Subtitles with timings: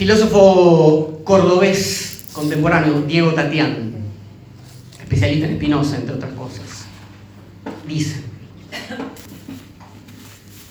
[0.00, 3.96] Filósofo cordobés contemporáneo, Diego Tatián,
[4.98, 6.86] especialista en Spinoza, entre otras cosas,
[7.86, 8.22] dice,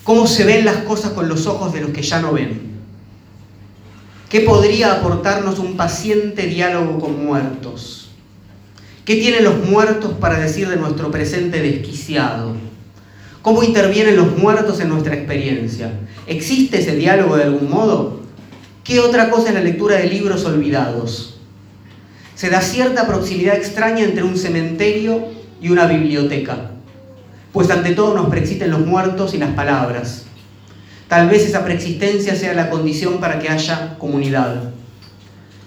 [0.02, 2.72] ¿cómo se ven las cosas con los ojos de los que ya no ven?
[4.28, 8.10] ¿Qué podría aportarnos un paciente diálogo con muertos?
[9.04, 12.56] ¿Qué tienen los muertos para decir de nuestro presente desquiciado?
[13.42, 15.92] ¿Cómo intervienen los muertos en nuestra experiencia?
[16.26, 18.19] ¿Existe ese diálogo de algún modo?
[18.90, 21.38] ¿Qué otra cosa es la lectura de libros olvidados?
[22.34, 25.28] Se da cierta proximidad extraña entre un cementerio
[25.62, 26.72] y una biblioteca,
[27.52, 30.24] pues ante todo nos preexisten los muertos y las palabras.
[31.06, 34.72] Tal vez esa preexistencia sea la condición para que haya comunidad.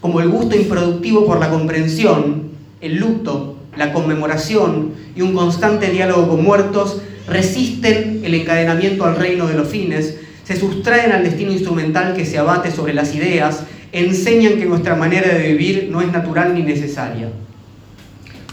[0.02, 2.50] Como el gusto improductivo por la comprensión,
[2.82, 9.48] el luto, la conmemoración y un constante diálogo con muertos resisten el encadenamiento al reino
[9.48, 14.58] de los fines, se sustraen al destino instrumental que se abate sobre las ideas, enseñan
[14.58, 17.30] que nuestra manera de vivir no es natural ni necesaria.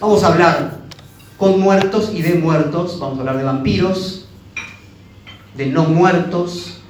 [0.00, 0.80] Vamos a hablar
[1.36, 4.28] con muertos y de muertos, vamos a hablar de vampiros,
[5.56, 6.80] de no muertos,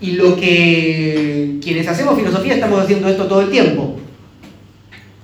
[0.00, 3.96] y lo que quienes hacemos filosofía estamos haciendo esto todo el tiempo.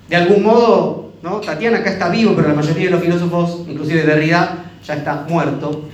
[0.09, 1.41] De algún modo, ¿no?
[1.41, 5.89] Tatiana acá está vivo, pero la mayoría de los filósofos, inclusive Derrida, ya está muerto.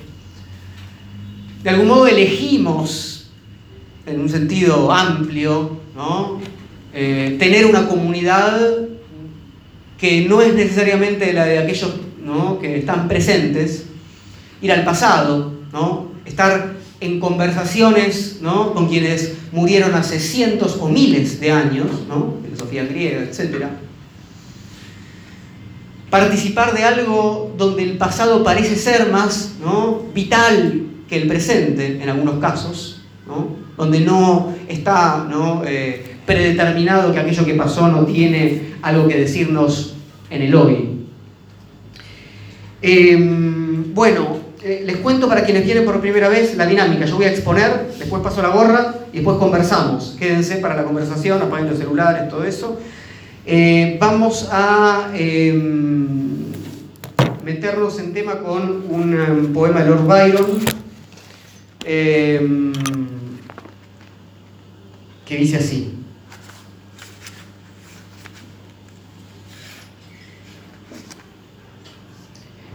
[1.65, 3.31] De algún modo elegimos,
[4.05, 6.39] en un sentido amplio, ¿no?
[6.93, 8.61] Eh, tener una comunidad
[9.99, 12.59] que no es necesariamente la de aquellos ¿no?
[12.59, 13.87] que están presentes,
[14.61, 16.09] ir al pasado, ¿no?
[16.27, 18.75] estar en conversaciones ¿no?
[18.75, 22.35] con quienes murieron hace cientos o miles de años, ¿no?
[22.45, 23.69] filosofía griega, etc.
[26.11, 30.03] Participar de algo donde el pasado parece ser más ¿no?
[30.15, 33.65] vital que el presente en algunos casos, ¿no?
[33.77, 35.63] donde no está ¿no?
[35.65, 39.95] Eh, predeterminado que aquello que pasó no tiene algo que decirnos
[40.31, 41.07] en el hoy.
[42.81, 47.05] Em, bueno, eh, les cuento para quienes vienen por primera vez la dinámica.
[47.05, 50.17] Yo voy a exponer, después paso la gorra y después conversamos.
[50.19, 52.79] Quédense para la conversación, apaguen los celulares, todo eso.
[53.47, 56.53] Eh, vamos a em,
[57.45, 60.84] meternos en tema con un em, poema de Lord Byron
[61.85, 62.73] em,
[65.25, 65.95] que dice así.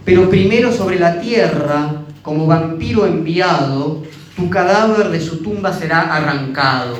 [0.04, 4.02] Pero primero sobre la tierra, como vampiro enviado,
[4.34, 6.98] tu cadáver de su tumba será arrancado.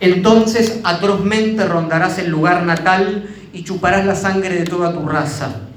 [0.00, 5.71] Entonces atrozmente rondarás el lugar natal y chuparás la sangre de toda tu raza.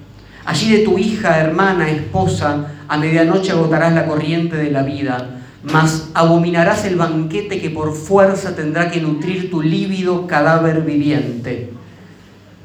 [0.45, 6.09] Allí de tu hija, hermana, esposa, a medianoche agotarás la corriente de la vida, mas
[6.13, 11.72] abominarás el banquete que por fuerza tendrá que nutrir tu lívido cadáver viviente.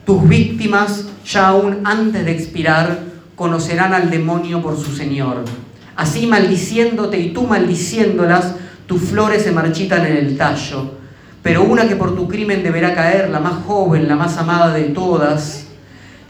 [0.04, 2.98] Tus víctimas, ya aún antes de expirar,
[3.34, 5.44] conocerán al demonio por su Señor.
[5.96, 10.92] Así maldiciéndote y tú maldiciéndolas, tus flores se marchitan en el tallo.
[11.42, 14.84] Pero una que por tu crimen deberá caer, la más joven, la más amada de
[14.84, 15.69] todas,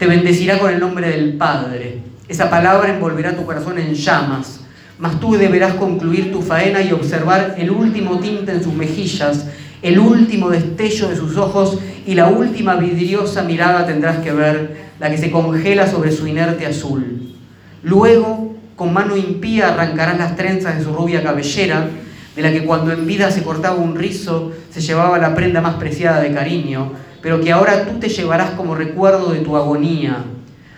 [0.01, 1.99] te bendecirá con el nombre del Padre.
[2.27, 4.61] Esa palabra envolverá tu corazón en llamas,
[4.97, 9.45] mas tú deberás concluir tu faena y observar el último tinte en sus mejillas,
[9.83, 15.11] el último destello de sus ojos y la última vidriosa mirada tendrás que ver la
[15.11, 17.35] que se congela sobre su inerte azul.
[17.83, 21.89] Luego, con mano impía arrancarás las trenzas de su rubia cabellera,
[22.35, 25.75] de la que cuando en vida se cortaba un rizo se llevaba la prenda más
[25.75, 26.91] preciada de cariño,
[27.21, 30.23] pero que ahora tú te llevarás como recuerdo de tu agonía.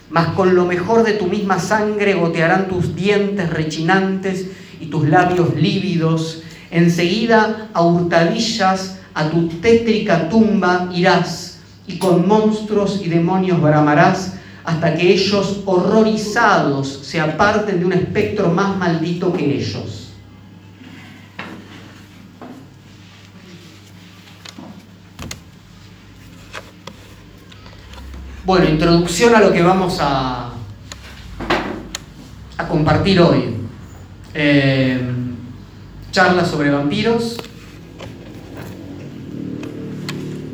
[0.09, 4.47] Mas con lo mejor de tu misma sangre gotearán tus dientes rechinantes
[4.79, 6.43] y tus labios lívidos.
[6.69, 14.33] Enseguida, a hurtadillas, a tu tétrica tumba irás y con monstruos y demonios bramarás
[14.63, 20.02] hasta que ellos horrorizados se aparten de un espectro más maldito que ellos.
[28.45, 30.49] Bueno, introducción a lo que vamos a,
[32.67, 33.55] compartir hoy.
[34.33, 34.99] Eh,
[36.11, 37.37] charlas sobre vampiros.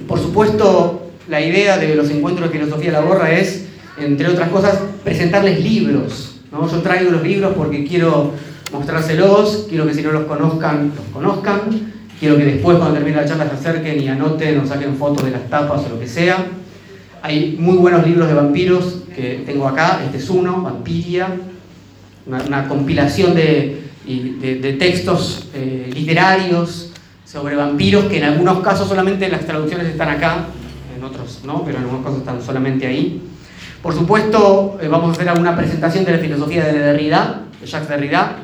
[0.08, 3.66] Por supuesto, la idea de los encuentros de filosofía de la borra es,
[3.98, 6.42] entre otras cosas, presentarles libros.
[6.52, 6.70] ¿no?
[6.70, 8.34] Yo traigo los libros porque quiero
[8.72, 11.62] mostrárselos, quiero que si no los conozcan, los conozcan,
[12.20, 15.32] quiero que después cuando termine la charla se acerquen y anoten o saquen fotos de
[15.32, 16.46] las tapas o lo que sea.
[17.22, 21.28] Hay muy buenos libros de vampiros que tengo acá, este es uno, Vampiria,
[22.26, 26.92] una, compilación de, de, textos eh, literarios
[27.26, 30.46] sobre vampiros, que en algunos casos solamente las traducciones están acá,
[30.96, 33.22] en otros no, pero en algunos casos están solamente ahí.
[33.82, 37.90] Por supuesto, eh, vamos a hacer alguna presentación de la filosofía de Derrida, de Jacques
[37.90, 38.38] Derrida,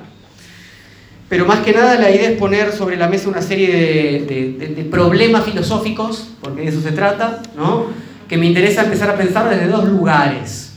[1.30, 5.45] pero más que nada la idea es poner sobre la mesa una serie de, problemas
[5.45, 7.88] filosóficos, porque de eso se trata, ¿no?
[8.27, 10.74] Que me interesa empezar a pensar desde dos lugares.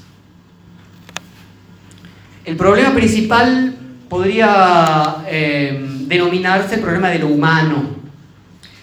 [2.45, 3.75] El problema principal
[4.09, 7.99] podría eh, denominarse el problema de lo humano.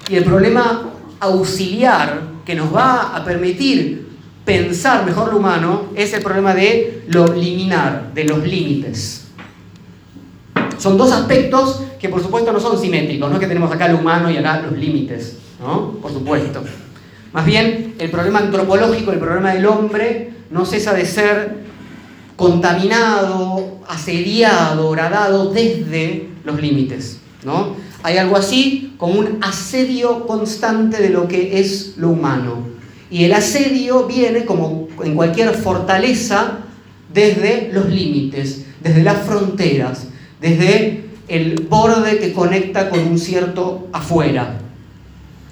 [0.07, 4.07] Y el problema auxiliar que nos va a permitir
[4.45, 9.27] pensar mejor lo humano es el problema de lo liminar, de los límites.
[10.77, 13.97] Son dos aspectos que por supuesto no son simétricos, no es que tenemos acá lo
[13.97, 15.93] humano y acá los límites, ¿no?
[15.93, 16.63] Por supuesto.
[17.35, 21.57] Más bien, el problema antropológico, el problema del hombre, no cesa de ser
[22.37, 27.19] contaminado, asediado, horadado desde los límites.
[27.43, 27.75] ¿no?
[28.03, 32.59] Hay algo así como un asedio constante de lo que es lo humano.
[33.11, 36.59] Y el asedio viene, como en cualquier fortaleza,
[37.13, 40.07] desde los límites, desde las fronteras,
[40.39, 44.61] desde el borde que conecta con un cierto afuera.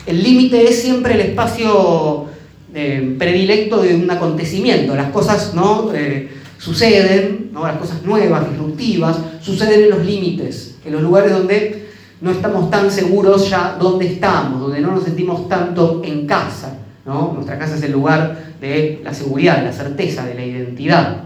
[0.05, 2.25] El límite es siempre el espacio
[2.73, 4.95] eh, predilecto de un acontecimiento.
[4.95, 7.65] Las cosas no eh, suceden, ¿no?
[7.65, 11.89] las cosas nuevas, disruptivas, suceden en los límites, en los lugares donde
[12.19, 16.77] no estamos tan seguros ya dónde estamos, donde no nos sentimos tanto en casa.
[17.05, 17.33] ¿no?
[17.33, 21.23] Nuestra casa es el lugar de la seguridad, de la certeza, de la identidad.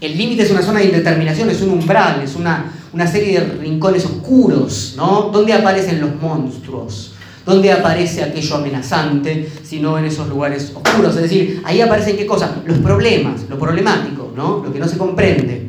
[0.00, 3.46] El límite es una zona de indeterminación, es un umbral, es una, una serie de
[3.58, 5.30] rincones oscuros, ¿no?
[5.32, 7.14] ¿Dónde aparecen los monstruos?
[7.44, 11.14] ¿Dónde aparece aquello amenazante si no en esos lugares oscuros?
[11.16, 12.52] Es decir, ahí aparecen qué cosas?
[12.64, 14.62] Los problemas, lo problemático, ¿no?
[14.64, 15.68] Lo que no se comprende.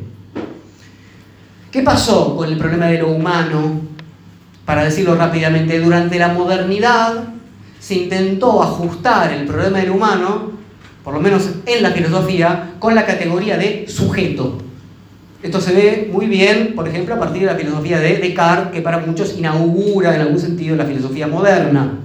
[1.70, 3.80] ¿Qué pasó con el problema de lo humano?
[4.64, 7.24] Para decirlo rápidamente, durante la modernidad
[7.78, 10.56] se intentó ajustar el problema del humano
[11.06, 14.58] por lo menos en la filosofía, con la categoría de sujeto.
[15.46, 18.82] Esto se ve muy bien, por ejemplo, a partir de la filosofía de Descartes, que
[18.82, 22.00] para muchos inaugura en algún sentido la filosofía moderna.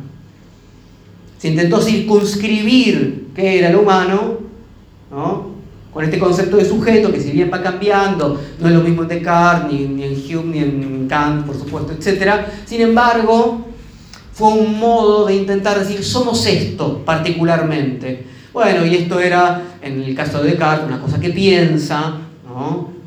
[1.39, 4.37] Se intentó circunscribir qué era el humano,
[5.91, 9.07] con este concepto de sujeto, que si bien va cambiando, no es lo mismo en
[9.07, 12.31] Descartes, ni, ni en Hume, ni en Kant, por supuesto, etc.
[12.65, 13.65] Sin embargo,
[14.33, 18.23] fue un modo de intentar decir, somos esto particularmente.
[18.53, 22.17] Bueno, y esto era, en el caso de Descartes, una cosa que piensa,
[22.47, 23.00] ¿no?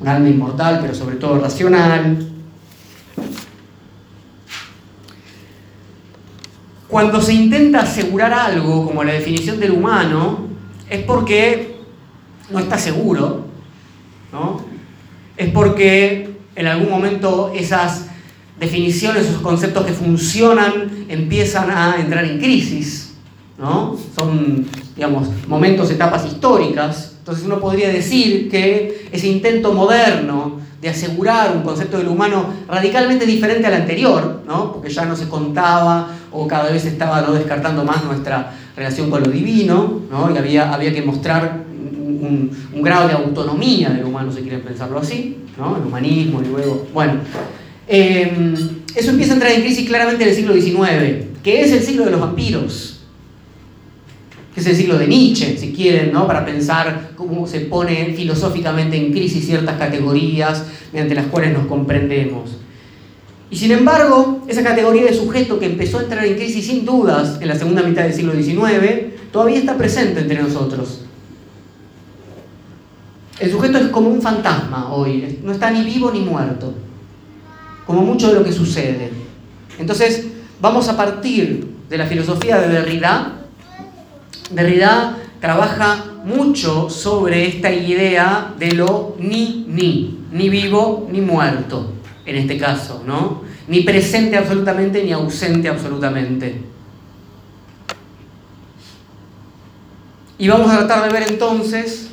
[0.00, 2.28] Un alma inmortal, pero sobre todo racional.
[6.88, 10.46] Cuando se intenta asegurar algo, como la definición del humano,
[10.88, 11.76] es porque
[12.50, 13.44] no está seguro,
[14.32, 14.64] ¿no?
[15.36, 18.06] Es porque en algún momento esas
[18.58, 23.08] definiciones, esos conceptos que funcionan, empiezan a entrar en crisis.
[23.58, 23.96] ¿no?
[24.14, 27.07] Son, digamos, momentos, etapas históricas.
[27.28, 33.26] Entonces uno podría decir que ese intento moderno de asegurar un concepto del humano radicalmente
[33.26, 34.72] diferente al anterior, ¿no?
[34.72, 37.34] porque ya no se contaba o cada vez estaba ¿no?
[37.34, 40.34] descartando más nuestra relación con lo divino, ¿no?
[40.34, 45.36] y había, había que mostrar un, grado de autonomía del humano, si quieren pensarlo así,
[45.58, 45.76] ¿no?
[45.76, 46.86] el humanismo y luego...
[46.94, 47.20] Bueno,
[47.86, 48.54] em,
[48.94, 52.06] eso empieza a entrar en crisis claramente en el siglo XIX, que es el siglo
[52.06, 52.97] de los vampiros
[54.60, 56.26] es el siglo de Nietzsche, si quieren, ¿no?
[56.26, 62.56] para pensar cómo se pone filosóficamente en crisis ciertas categorías mediante las cuales nos comprendemos.
[63.50, 67.38] Y sin embargo, esa categoría de sujeto que empezó a entrar en crisis sin dudas
[67.40, 71.02] en la segunda mitad del siglo XIX, todavía está presente entre nosotros.
[73.40, 76.74] El sujeto es como un fantasma hoy, no está ni vivo ni muerto,
[77.86, 79.10] como mucho de lo que sucede.
[79.78, 80.26] Entonces,
[80.60, 83.37] vamos a partir de la filosofía de Derrida,
[84.50, 91.92] Derrida trabaja mucho sobre esta idea de lo ni ni, ni vivo ni muerto,
[92.26, 93.42] en este caso, ¿no?
[93.68, 96.60] Ni presente absolutamente ni ausente absolutamente.
[100.38, 102.10] Y vamos a tratar de ver entonces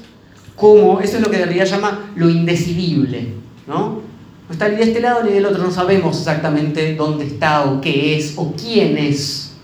[0.56, 3.34] cómo, eso es lo que Derrida llama lo indecidible,
[3.68, 4.02] ¿no?
[4.48, 7.82] No está ni de este lado ni del otro, no sabemos exactamente dónde está o
[7.82, 9.55] qué es o quién es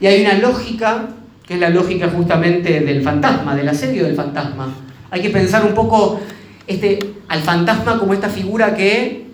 [0.00, 1.08] y hay una lógica,
[1.46, 4.68] que es la lógica justamente del fantasma, del asedio del fantasma.
[5.10, 6.20] Hay que pensar un poco
[6.66, 6.98] este,
[7.28, 9.26] al fantasma como esta figura que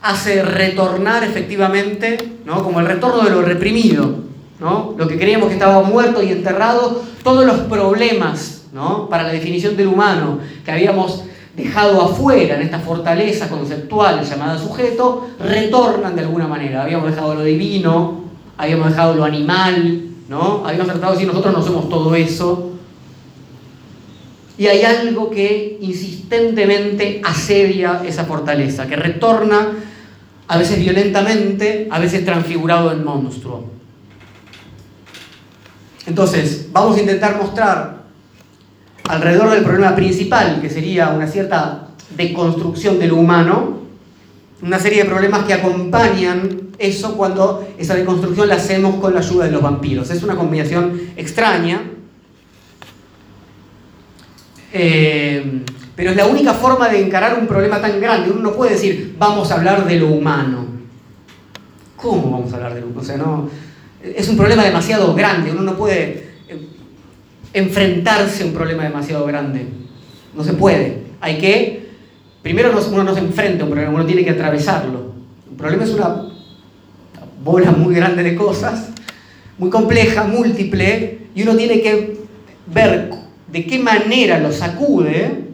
[0.00, 2.62] hace retornar efectivamente, ¿no?
[2.62, 4.20] como el retorno de lo reprimido,
[4.60, 4.94] ¿no?
[4.96, 9.08] lo que creíamos que estaba muerto y enterrado, todos los problemas ¿no?
[9.08, 11.24] para la definición del humano que habíamos
[11.56, 16.84] dejado afuera en esta fortaleza conceptual llamada sujeto, retornan de alguna manera.
[16.84, 18.27] Habíamos dejado lo divino,
[18.58, 20.64] habíamos dejado lo animal, ¿no?
[20.66, 22.72] Habíamos tratado de decir nosotros no somos todo eso.
[24.58, 29.68] Y hay algo que insistentemente asedia esa fortaleza, que retorna
[30.48, 33.70] a veces violentamente, a veces transfigurado en monstruo.
[36.06, 37.98] Entonces, vamos a intentar mostrar
[39.08, 43.78] alrededor del problema principal, que sería una cierta deconstrucción de lo humano,
[44.62, 49.46] una serie de problemas que acompañan eso cuando esa deconstrucción la hacemos con la ayuda
[49.46, 50.10] de los vampiros.
[50.10, 51.82] Es una combinación extraña,
[54.72, 55.62] eh,
[55.96, 58.30] pero es la única forma de encarar un problema tan grande.
[58.30, 60.66] Uno no puede decir, vamos a hablar de lo humano.
[61.96, 63.02] ¿Cómo vamos a hablar de lo humano?
[63.02, 63.50] O sea, no,
[64.02, 65.50] es un problema demasiado grande.
[65.50, 66.68] Uno no puede eh,
[67.52, 69.66] enfrentarse a un problema demasiado grande.
[70.32, 71.08] No se puede.
[71.20, 71.88] Hay que,
[72.42, 75.14] primero uno no se enfrenta a un problema, uno tiene que atravesarlo.
[75.50, 76.28] Un problema es una
[77.42, 78.88] bola muy grande de cosas,
[79.58, 82.18] muy compleja, múltiple, y uno tiene que
[82.66, 83.10] ver
[83.50, 85.44] de qué manera lo sacude,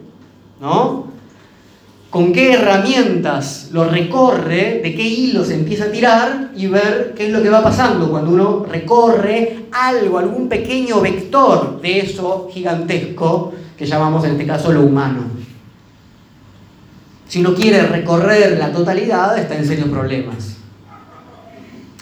[0.59, 1.05] ¿no?
[2.09, 7.33] Con qué herramientas lo recorre, de qué hilos empieza a tirar y ver qué es
[7.33, 13.85] lo que va pasando cuando uno recorre algo, algún pequeño vector de eso gigantesco que
[13.85, 15.23] llamamos en este caso lo humano.
[17.27, 20.54] Si uno quiere recorrer la totalidad, está en serios problemas.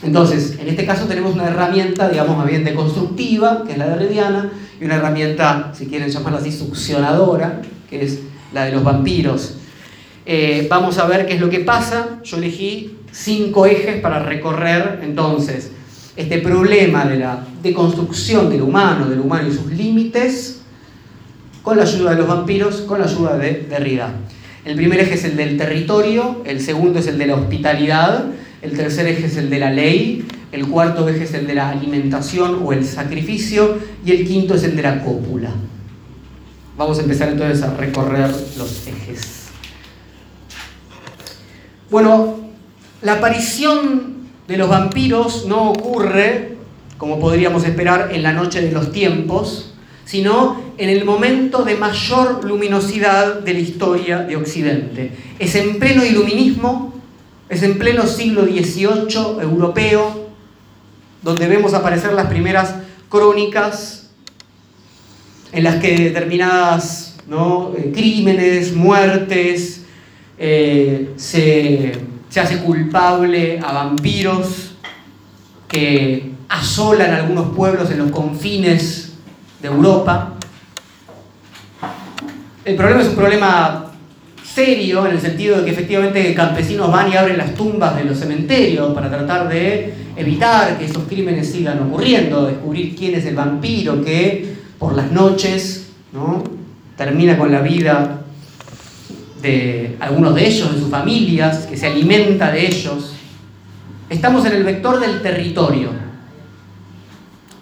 [0.04, 3.96] Entonces, en este caso tenemos una herramienta, digamos, más bien deconstructiva, que es la de
[3.96, 8.20] Rediana, y una herramienta, si quieren llamarla así, succionadora, que es
[8.54, 9.56] la de los vampiros.
[10.26, 12.20] Eh, vamos a ver qué es lo que pasa.
[12.24, 15.72] Yo elegí cinco ejes para recorrer entonces
[16.16, 20.62] este problema de la deconstrucción del humano, del humano y sus límites,
[21.62, 24.14] con la ayuda de los vampiros, con la ayuda de Derrida.
[24.66, 28.26] El primer eje es el del territorio, el segundo es el de la hospitalidad,
[28.64, 31.70] el tercer eje es el de la ley, el cuarto eje es el de la
[31.70, 35.50] alimentación o el sacrificio y el quinto es el de la cópula.
[36.78, 39.48] Vamos a empezar entonces a recorrer los ejes.
[41.92, 42.40] Bueno,
[43.02, 46.56] la aparición de los vampiros no ocurre,
[46.98, 49.74] como podríamos esperar, en la noche de los tiempos,
[50.06, 55.12] sino en el momento de mayor luminosidad de la historia de Occidente.
[55.38, 56.93] Es en pleno iluminismo
[57.50, 60.30] es en pleno siglo XVIII europeo,
[61.22, 62.76] donde vemos aparecer las primeras
[63.10, 64.10] crónicas
[65.52, 69.84] en las que determinadas eh, crímenes, muertes,
[70.38, 71.94] eh, se,
[72.30, 74.76] se hace culpable a vampiros
[75.68, 79.14] que asolan algunos pueblos en los confines
[79.62, 80.34] de Europa.
[82.66, 83.83] El problema es un problema
[84.54, 88.18] serio en el sentido de que efectivamente campesinos van y abren las tumbas de los
[88.18, 94.04] cementerios para tratar de evitar que esos crímenes sigan ocurriendo, descubrir quién es el vampiro
[94.04, 96.44] que por las noches ¿no?
[96.96, 98.22] termina con la vida
[99.42, 103.14] de algunos de ellos, de sus familias, que se alimenta de ellos.
[104.10, 105.90] Estamos en el vector del territorio.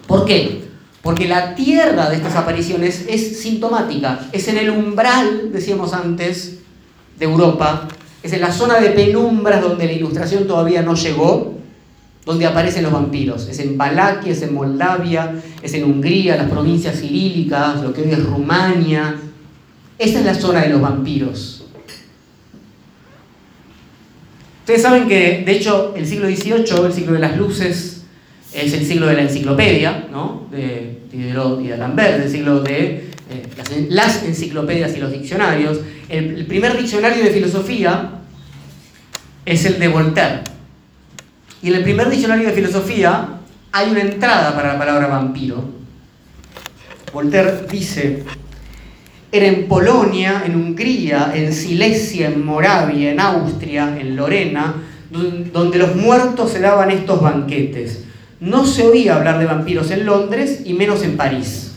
[0.05, 0.65] ¿Por qué?
[1.01, 6.61] Porque la tierra de estas apariciones es sintomática, es en el umbral, decíamos antes,
[7.21, 7.87] de Europa,
[8.23, 11.53] es en la zona de penumbras donde la ilustración todavía no llegó,
[12.25, 13.47] donde aparecen los vampiros.
[13.47, 18.11] Es en Valaquia, es en Moldavia, es en Hungría, las provincias cirílicas, lo que hoy
[18.11, 19.15] es Rumania.
[19.99, 21.63] Esa es la zona de los vampiros.
[24.61, 28.03] Ustedes saben que, de hecho, el siglo XVIII, el siglo de las luces,
[28.51, 30.47] es el siglo de la enciclopedia, ¿no?
[30.49, 35.79] de Diderot y de Lambert, el siglo de eh, las, enciclopedias y los diccionarios.
[36.12, 38.10] El, primer diccionario de filosofía
[39.46, 40.41] es el de Voltaire.
[41.63, 43.30] Y en el primer diccionario de filosofía
[43.72, 45.63] hay una entrada para la palabra vampiro.
[47.13, 48.25] Voltaire dice,
[49.32, 54.75] era en Polonia, en Hungría, en Silesia, en Moravia, en Austria, en Lorena,
[55.53, 58.03] donde los muertos se daban estos banquetes.
[58.41, 61.72] No se oía hablar de vampiros en Londres y menos en París.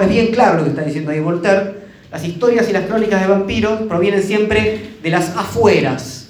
[0.00, 1.79] Es bien claro lo que está diciendo ahí Voltaire.
[2.10, 6.28] Las historias y las crónicas de vampiros provienen siempre de las afueras,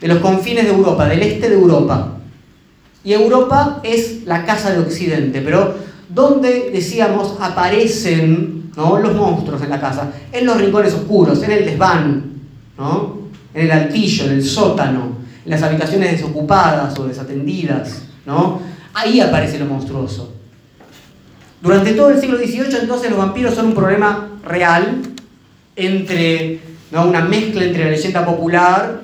[0.00, 2.18] de los confines de Europa, del este de Europa.
[3.04, 5.74] Y Europa es la casa de Occidente, pero
[6.08, 10.10] ¿dónde, decíamos, aparecen los monstruos en la casa?
[10.32, 12.32] En los rincones oscuros, en el desván,
[12.76, 13.18] ¿no?
[13.54, 18.02] en el altillo, en el sótano, en las habitaciones desocupadas o desatendidas.
[18.26, 18.60] ¿no?
[18.92, 20.32] Ahí aparece lo monstruoso.
[21.60, 25.02] Durante todo el siglo XVIII entonces los vampiros son un problema real
[25.76, 26.60] entre
[26.92, 29.00] una mezcla entre la leyenda popular,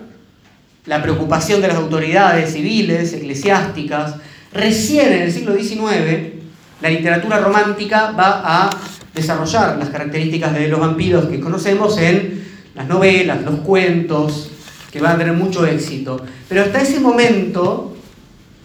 [0.87, 4.14] la preocupación de las autoridades civiles, eclesiásticas.
[4.52, 6.35] Recién en el siglo XIX,
[6.80, 8.70] la literatura romántica va a
[9.14, 12.44] desarrollar las características de los vampiros que conocemos en
[12.75, 14.50] las novelas, los cuentos,
[14.90, 16.25] que van a tener mucho éxito.
[16.49, 17.97] Pero hasta ese momento,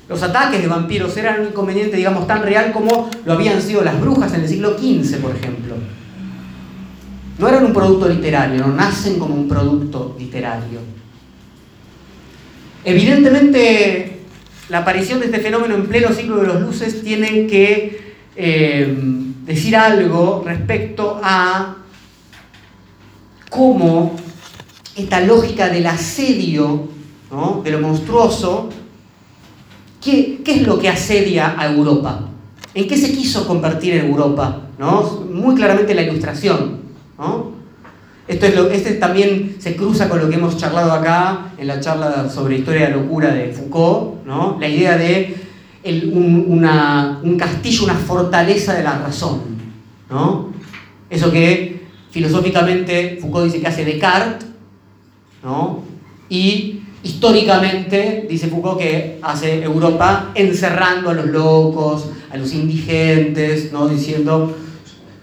[0.07, 3.99] los ataques de vampiros eran un inconveniente, digamos, tan real como lo habían sido las
[3.99, 5.75] brujas en el siglo XV, por ejemplo.
[7.37, 10.79] No eran un producto literario, no nacen como un producto literario.
[12.85, 14.19] Evidentemente,
[14.69, 18.95] la aparición de este fenómeno en pleno siglo de los luces tiene que eh,
[19.45, 21.77] decir algo respecto a
[23.49, 24.15] cómo
[24.95, 26.89] esta lógica del asedio,
[27.63, 28.69] de lo monstruoso,
[30.01, 32.29] ¿qué, es lo que asedia a Europa?
[32.73, 34.61] ¿En qué se quiso convertir Europa?
[34.77, 35.25] ¿no?
[35.31, 36.84] Muy claramente la ilustración.
[38.27, 41.79] Esto es lo, este también se cruza con lo que hemos charlado acá en la
[41.79, 44.57] charla sobre historia de la locura de Foucault, ¿no?
[44.59, 45.35] la idea de
[46.11, 49.41] un, castillo, una fortaleza de la razón.
[50.09, 50.49] ¿no?
[51.07, 54.47] Eso que filosóficamente Foucault dice que hace Descartes,
[55.43, 55.83] ¿no?
[56.27, 63.87] y históricamente dice Foucault que hace Europa encerrando a los locos, a los indigentes, ¿no?
[63.87, 64.55] diciendo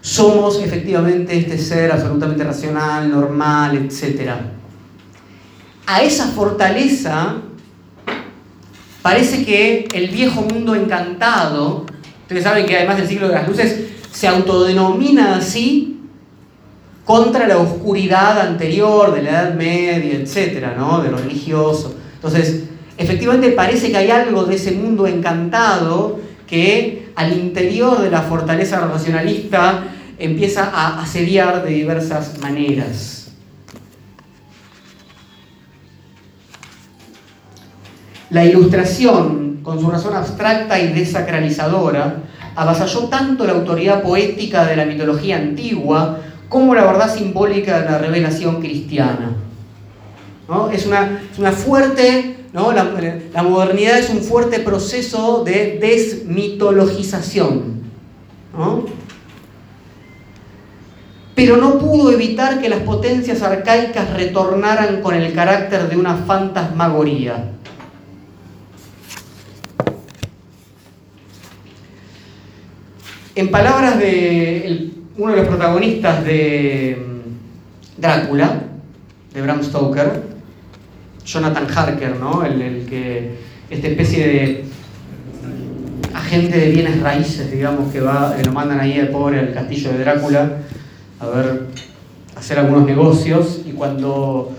[0.02, 4.32] somos efectivamente este ser absolutamente racional, normal, etc.
[5.87, 7.37] A esa fortaleza
[9.00, 11.87] parece que el viejo mundo encantado,
[12.23, 13.80] ustedes saben que además del siglo de las luces
[14.11, 16.00] se autodenomina así
[17.04, 21.00] contra la oscuridad anterior de la Edad Media, etc., ¿no?
[21.00, 21.94] de lo religioso.
[22.16, 22.64] Entonces,
[22.99, 26.18] efectivamente parece que hay algo de ese mundo encantado
[26.52, 29.85] que al interior de la fortaleza racionalista
[30.18, 33.32] empieza a asediar de diversas maneras.
[38.28, 42.17] La ilustración, con su razón abstracta y desacralizadora,
[42.54, 46.19] avasalló tanto la autoridad poética de la mitología antigua
[46.50, 49.36] como la verdad simbólica de la revelación cristiana.
[50.47, 50.71] ¿No?
[50.71, 57.82] Es, una, una fuerte la, modernidad es un fuerte proceso de desmitologización.
[61.34, 67.49] Pero no pudo evitar que las potencias arcaicas retornaran con el carácter de una fantasmagoría.
[73.34, 78.60] En palabras de uno de los protagonistas de mm, Drácula,
[79.32, 80.31] de Bram Stoker,
[81.25, 82.45] Jonathan Harker, ¿no?
[82.45, 83.37] El, que,
[83.71, 84.65] esta especie de
[86.13, 89.99] agente de bienes raíces, digamos, que va, lo mandan ahí al pobre al castillo de
[89.99, 90.58] Drácula
[91.21, 91.69] a ver,
[92.37, 94.52] hacer algunos negocios y cuando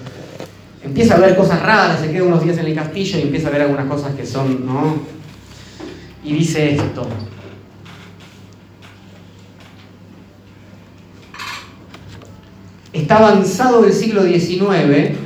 [0.83, 3.51] empieza a ver cosas raras, se queda unos días en el castillo y empieza a
[3.51, 4.95] ver algunas cosas que son, ¿no?
[6.23, 7.05] Y dice esto.
[12.93, 15.22] Está avanzado el siglo XIX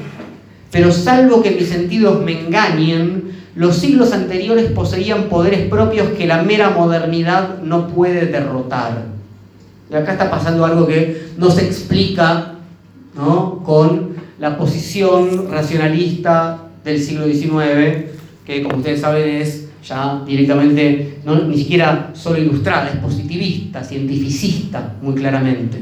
[0.71, 6.43] pero salvo que mis sentidos me engañen, los siglos anteriores poseían poderes propios que la
[6.43, 9.05] mera modernidad no puede derrotar.
[9.89, 12.53] Y acá está pasando algo que no se explica
[13.63, 18.11] con la posición racionalista del siglo XIX,
[18.45, 24.95] que como ustedes saben es ya directamente, no, ni siquiera solo ilustrada, es positivista, cientificista,
[25.01, 25.81] muy claramente.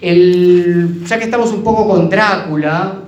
[0.00, 3.07] El, ya que estamos un poco con Drácula,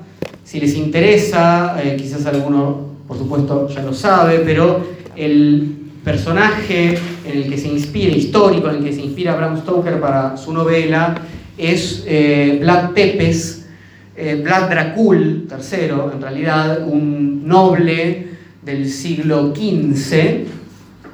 [0.51, 4.85] si les interesa, eh, quizás alguno, por supuesto, ya lo sabe, pero
[5.15, 10.01] el personaje en el que se inspira, histórico, en el que se inspira Bram Stoker
[10.01, 11.15] para su novela,
[11.57, 13.69] es eh, Vlad Tepes,
[14.17, 20.49] eh, Vlad Dracul III, en realidad, un noble del siglo XV,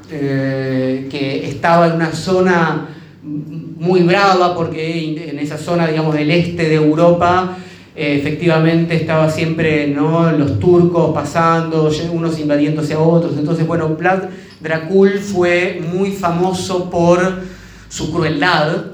[0.09, 2.89] que estaba en una zona
[3.23, 7.59] muy brava, porque en esa zona, digamos, del este de Europa,
[7.97, 10.31] eh, efectivamente estaba siempre ¿no?
[10.33, 13.39] los turcos pasando, unos invadiéndose a otros.
[13.39, 14.25] Entonces, bueno, Vlad
[14.61, 17.41] Dracul fue muy famoso por
[17.89, 18.85] su crueldad.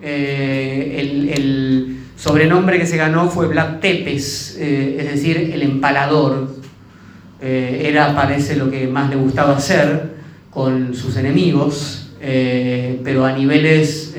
[0.00, 6.56] Eh, el, sobrenombre que se ganó fue Vlad Tepes, eh, es decir, el empalador.
[7.42, 10.14] era, parece, lo que más le gustaba hacer
[10.48, 14.16] con sus enemigos, pero a niveles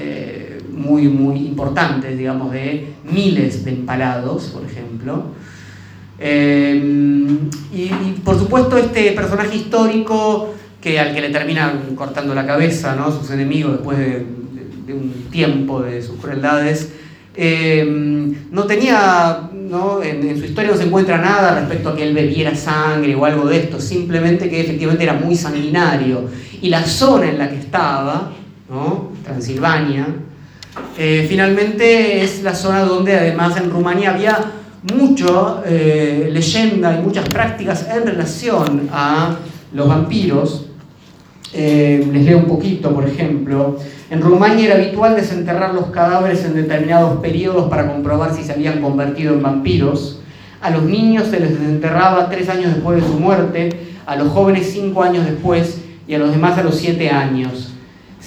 [0.77, 5.25] muy, muy importantes, digamos, de miles de empalados, por ejemplo.
[6.19, 7.39] Eh,
[7.73, 7.89] y,
[8.23, 13.11] por supuesto este personaje histórico que al que le terminan cortando la cabeza, ¿no?
[13.11, 14.25] sus enemigos después de,
[14.93, 16.93] un tiempo de sus crueldades,
[17.35, 17.85] eh,
[18.51, 20.01] no tenía, ¿no?
[20.01, 23.45] En, su historia no se encuentra nada respecto a que él bebiera sangre o algo
[23.47, 26.29] de esto, simplemente que efectivamente era muy sanguinario.
[26.61, 28.31] Y la zona en la que estaba,
[28.69, 29.11] ¿no?
[29.23, 30.07] Transilvania,
[30.97, 34.37] eh, finalmente es la zona donde además en Rumanía había
[34.93, 39.37] mucha eh, leyenda y muchas prácticas en relación a
[39.73, 40.65] los vampiros.
[41.53, 43.77] les leo un poquito, por ejemplo.
[44.09, 48.81] En Rumania era habitual desenterrar los cadáveres en determinados periodos para comprobar si se habían
[48.81, 50.21] convertido en vampiros.
[50.61, 53.69] A los niños se les desenterraba tres años después de su muerte,
[54.05, 57.73] a los jóvenes cinco años después y a los demás a los siete años.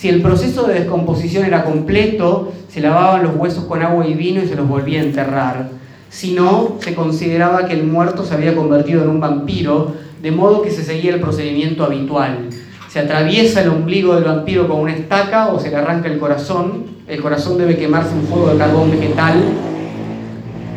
[0.01, 4.43] Si el proceso de descomposición era completo, se lavaban los huesos con agua y vino
[4.43, 5.69] y se los volvía a enterrar.
[6.09, 10.63] Si no, se consideraba que el muerto se había convertido en un vampiro, de modo
[10.63, 12.49] que se seguía el procedimiento habitual
[12.91, 16.87] se atraviesa el ombligo del vampiro con una estaca o se le arranca el corazón.
[17.07, 19.41] El corazón debe quemarse en fuego de carbón vegetal.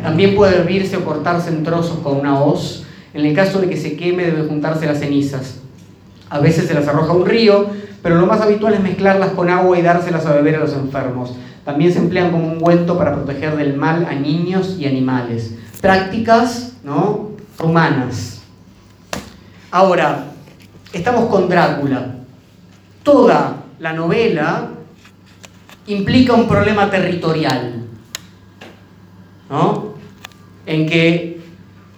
[0.00, 2.84] También puede hervirse o cortarse en trozos con una hoz.
[3.14, 5.58] En el caso de que se queme debe juntarse las cenizas.
[6.30, 7.66] A veces se las arroja a un río,
[8.04, 11.34] pero lo más habitual es mezclarlas con agua y dárselas a beber a los enfermos.
[11.64, 15.54] También se emplean como un ungüento para proteger del mal a niños y animales.
[15.80, 17.30] Prácticas ¿no?
[17.62, 18.42] humanas.
[19.70, 20.26] Ahora,
[20.92, 22.16] estamos con Drácula.
[23.02, 24.68] Toda la novela
[25.86, 27.86] implica un problema territorial,
[29.48, 29.94] ¿no?
[30.66, 31.40] En que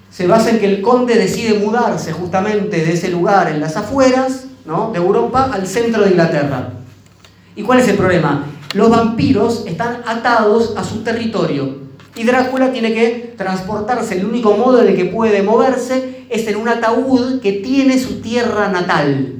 [0.09, 4.47] se basa en que el conde decide mudarse justamente de ese lugar en las afueras,
[4.67, 4.91] ¿no?
[4.93, 6.71] De Europa al centro de Inglaterra.
[7.55, 8.45] ¿Y cuál es el problema?
[8.75, 14.19] Los vampiros están atados a su territorio y Drácula tiene que transportarse.
[14.19, 18.69] El único modo en que puede moverse es en un ataúd que tiene su tierra
[18.69, 19.35] natal.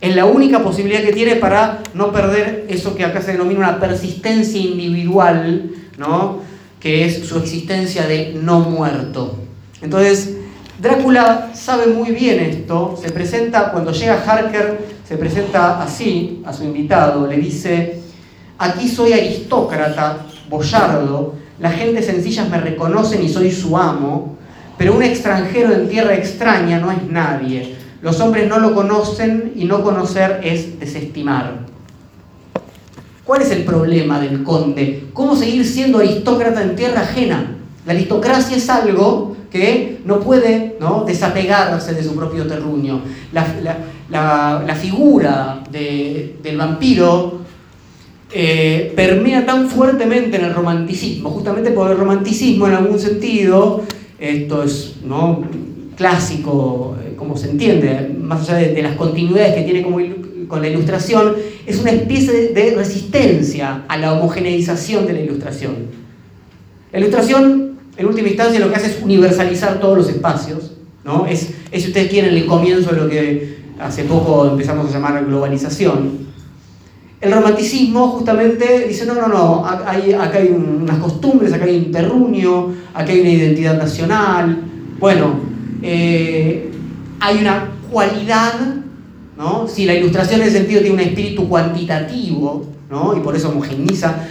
[0.00, 3.80] Es la única posibilidad que tiene para no perder eso que acá se denomina una
[3.80, 6.40] persistencia individual, ¿no?
[6.80, 9.36] que es su existencia de no muerto.
[9.82, 10.36] Entonces,
[10.80, 16.64] Drácula sabe muy bien esto, se presenta, cuando llega Harker, se presenta así a su
[16.64, 18.00] invitado, le dice,
[18.56, 24.38] aquí soy aristócrata, boyardo, la gente sencilla me reconocen y soy su amo,
[24.78, 27.76] pero un extranjero en tierra extraña no es nadie.
[28.00, 31.58] Los hombres no lo conocen y no conocer es desestimar.
[33.26, 35.08] ¿Cuál es el problema del conde?
[35.12, 37.58] ¿Cómo seguir siendo aristócrata en tierra ajena?
[37.84, 41.04] La aristocracia es algo que no puede ¿no?
[41.04, 43.02] desapegarse de su propio terruño.
[43.32, 47.40] La, figura del vampiro
[48.32, 53.82] eh, permea tan fuertemente en el romanticismo, justamente por el romanticismo en algún sentido,
[54.18, 55.42] esto es ¿no?
[55.96, 59.98] clásico, eh, como se entiende, más allá de, las continuidades que tiene como
[60.46, 61.34] con la ilustración,
[61.66, 65.74] es una especie de resistencia a la homogeneización de la ilustración.
[66.92, 67.69] La ilustración,
[68.00, 70.70] en última instancia, lo que hace es universalizar todos los espacios,
[71.04, 71.26] ¿no?
[71.26, 75.22] es, es si ustedes quieren, el comienzo de lo que hace poco empezamos a llamar
[75.26, 76.30] globalización.
[77.20, 82.68] El romanticismo justamente dice, no, no, no, acá hay unas costumbres, acá hay un terruño,
[82.94, 84.62] acá hay una identidad nacional.
[84.98, 85.34] Bueno,
[85.82, 86.70] eh,
[87.20, 88.54] hay una cualidad,
[89.36, 89.68] ¿no?
[89.68, 93.14] Si la ilustración en ese sentido tiene un espíritu cuantitativo, ¿no?
[93.14, 94.26] Y por eso homogeniza,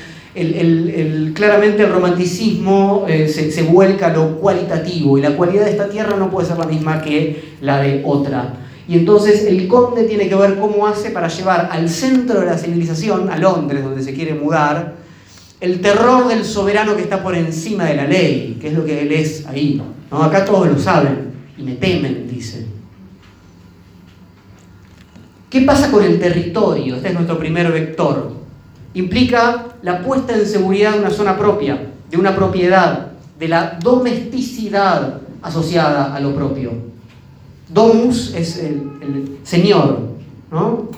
[1.34, 6.18] claramente el romanticismo eh, se, vuelca a lo cualitativo y la cualidad de esta tierra
[6.18, 8.54] no puede ser la misma que la de otra.
[8.88, 12.58] Y entonces el conde tiene que ver cómo hace para llevar al centro de la
[12.58, 14.96] civilización, a Londres, donde se quiere mudar,
[15.62, 19.02] el terror del soberano que está por encima de la ley, que es lo que
[19.02, 19.82] él es ahí.
[20.12, 20.24] ¿no?
[20.24, 22.66] Acá todos lo saben y me temen, dice.
[25.50, 26.96] ¿Qué pasa con el territorio?
[26.96, 28.39] Este es nuestro primer vector.
[28.94, 35.22] Implica la puesta en seguridad de una zona propia, de una propiedad, de la domesticidad
[35.42, 36.74] asociada a lo propio.
[37.70, 40.00] Domus es el, señor,
[40.52, 40.90] ¿no?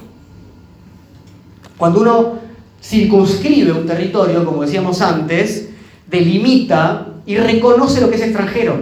[1.78, 2.34] Cuando uno
[2.82, 5.70] circunscribe un territorio, como decíamos antes,
[6.10, 8.78] delimita y reconoce lo que es extranjero,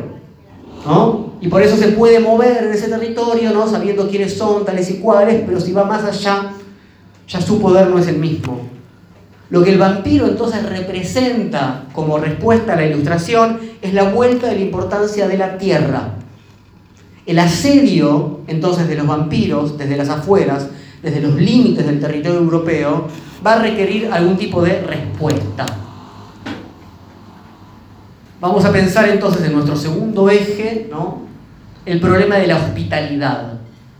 [0.86, 1.34] ¿no?
[1.42, 3.68] Y por eso se puede mover en ese territorio, ¿no?
[3.68, 6.52] Sabiendo quiénes son, tales y cuales, pero si va más allá,
[7.28, 8.79] ya su poder no es el mismo.
[9.50, 14.56] Lo que el vampiro entonces representa como respuesta a la ilustración es la vuelta de
[14.56, 16.16] la importancia de la tierra.
[17.26, 20.68] El asedio entonces de los vampiros desde las afueras,
[21.02, 23.08] desde los límites del territorio europeo,
[23.46, 25.66] va a requerir algún tipo de respuesta.
[28.40, 31.30] Vamos a pensar entonces en nuestro segundo eje, ¿no?
[31.86, 33.54] el problema de la hospitalidad.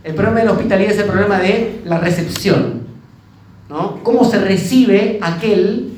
[0.04, 2.79] El problema de la hospitalidad es el problema de la recepción.
[3.70, 4.02] ¿No?
[4.02, 5.90] ¿Cómo se recibe aquel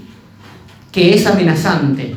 [0.93, 2.15] que es amenazante.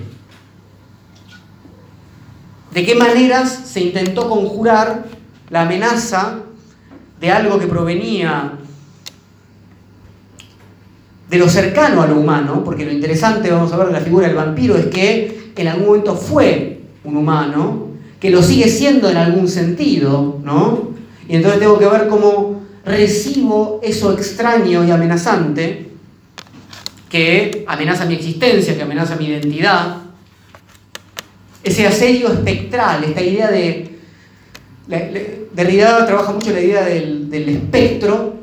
[2.73, 5.05] ¿De qué maneras se intentó conjurar
[5.49, 6.39] la amenaza
[7.21, 8.51] de algo que provenía
[11.29, 12.65] de lo cercano a lo humano?
[12.65, 15.87] Porque lo interesante, vamos a ver, de la figura del vampiro es que en algún
[15.87, 17.85] momento fue un humano,
[18.19, 20.89] que lo sigue siendo en algún sentido, ¿no?
[21.29, 25.89] Y entonces tengo que ver cómo recibo eso extraño y amenazante
[27.09, 29.97] que amenaza mi existencia, que amenaza mi identidad,
[31.63, 33.91] ese asedio espectral, esta idea de...
[35.53, 38.35] Derrida trabaja mucho la idea del, del espectro,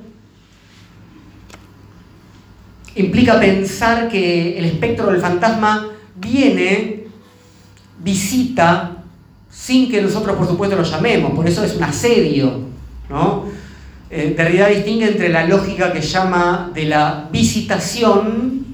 [2.97, 7.05] implica pensar que el espectro del fantasma viene,
[8.03, 9.05] visita,
[9.51, 12.61] sin que nosotros por supuesto lo llamemos, por eso es un asedio.
[13.09, 13.45] ¿no?
[14.15, 18.67] Eh, Derrida distingue entre la lógica que llama de la visitación,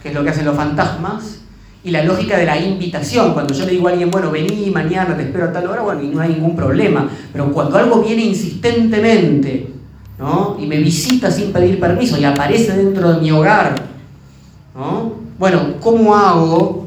[0.00, 1.40] que es lo que hacen los fantasmas,
[1.82, 3.34] y la lógica de la invitación.
[3.34, 6.04] Cuando yo le digo a alguien, bueno, vení mañana, te espero a tal hora, bueno,
[6.04, 7.10] y no hay ningún problema.
[7.32, 9.70] Pero cuando algo viene insistentemente,
[10.20, 10.56] ¿no?
[10.60, 13.74] Y me visita sin pedir permiso y aparece dentro de mi hogar,
[14.72, 15.14] ¿no?
[15.36, 16.86] Bueno, ¿cómo hago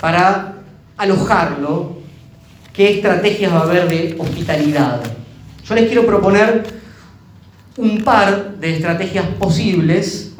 [0.00, 0.54] para
[0.96, 1.98] alojarlo?
[2.72, 5.00] ¿Qué estrategias va a haber de hospitalidad?
[5.64, 6.78] Yo les quiero proponer
[7.78, 10.32] un par de estrategias posibles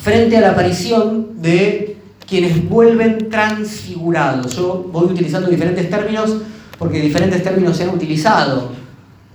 [0.00, 1.96] frente a la aparición de
[2.26, 4.54] quienes vuelven transfigurados.
[4.56, 6.36] Yo voy utilizando diferentes términos
[6.78, 8.70] porque diferentes términos se han utilizado.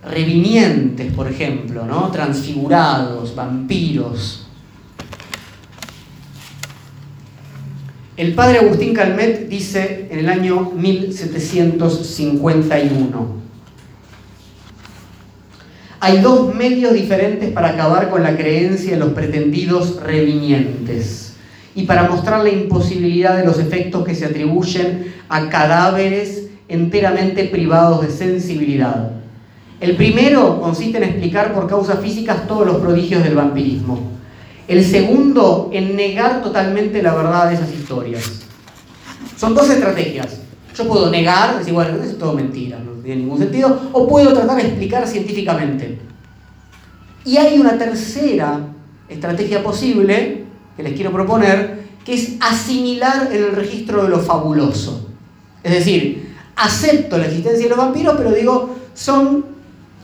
[0.09, 2.09] Revinientes, por ejemplo, ¿no?
[2.09, 4.47] transfigurados, vampiros.
[8.15, 13.42] El padre Agustín Calmet dice en el año 1751,
[16.03, 21.35] hay dos medios diferentes para acabar con la creencia de los pretendidos revinientes
[21.75, 28.01] y para mostrar la imposibilidad de los efectos que se atribuyen a cadáveres enteramente privados
[28.01, 29.11] de sensibilidad.
[29.79, 33.97] El primero consiste en explicar por causas físicas todos los prodigios del vampirismo.
[34.67, 38.41] El segundo en negar totalmente la verdad de esas historias.
[39.37, 40.41] Son dos estrategias.
[40.75, 44.63] Yo puedo negar, decir, bueno, es todo mentira, tiene ningún sentido, o puedo tratar de
[44.63, 45.99] explicar científicamente.
[47.25, 48.59] Y hay una tercera
[49.09, 55.09] estrategia posible que les quiero proponer, que es asimilar el registro de lo fabuloso.
[55.63, 59.45] Es decir, acepto la existencia de los vampiros, pero digo, son,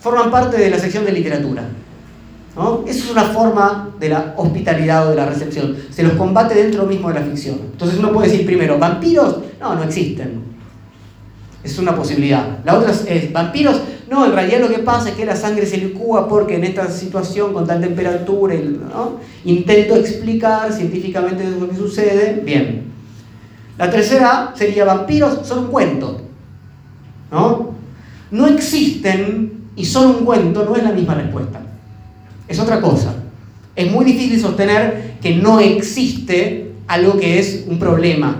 [0.01, 1.63] forman parte de la sección de literatura.
[2.55, 2.83] ¿no?
[2.87, 5.77] Eso es una forma de la hospitalidad o de la recepción.
[5.89, 7.59] Se los combate dentro mismo de la ficción.
[7.71, 9.39] Entonces uno puede decir primero, ¿vampiros?
[9.59, 10.48] No, no existen.
[11.63, 12.59] Es una posibilidad.
[12.63, 13.81] La otra es, ¿vampiros?
[14.09, 16.89] No, en realidad lo que pasa es que la sangre se licúa porque en esta
[16.89, 18.55] situación con tal temperatura,
[19.45, 22.41] intento explicar científicamente lo que sucede.
[22.43, 22.85] Bien.
[23.77, 26.21] La tercera sería vampiros son un cuento.
[27.31, 27.69] ¿no?
[28.31, 31.61] no existen y son un cuento no es la misma respuesta.
[32.47, 33.13] Es otra cosa.
[33.75, 38.35] Es muy difícil sostener que no existe algo que es un problema.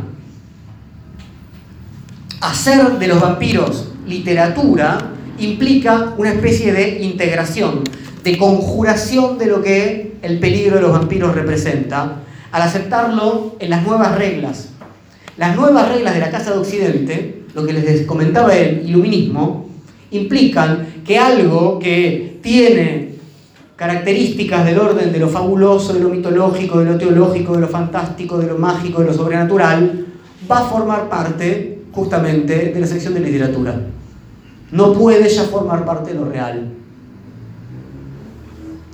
[2.42, 4.98] Hacer de los vampiros literatura
[5.40, 7.84] implica una especie de integración,
[8.24, 12.22] de conjuración de lo que el peligro de los vampiros representa,
[12.54, 14.70] al aceptarlo en las nuevas reglas.
[15.36, 19.68] Las nuevas reglas de la Casa de Occidente, lo que les comentaba el iluminismo,
[20.12, 23.16] implican que algo que tiene
[23.76, 28.38] características del orden de lo fabuloso, de lo mitológico, de lo teológico, de lo fantástico,
[28.38, 30.06] de lo mágico, de lo sobrenatural,
[30.50, 33.80] va a formar parte justamente de la sección de literatura
[34.72, 36.68] no puede ya formar parte de lo real.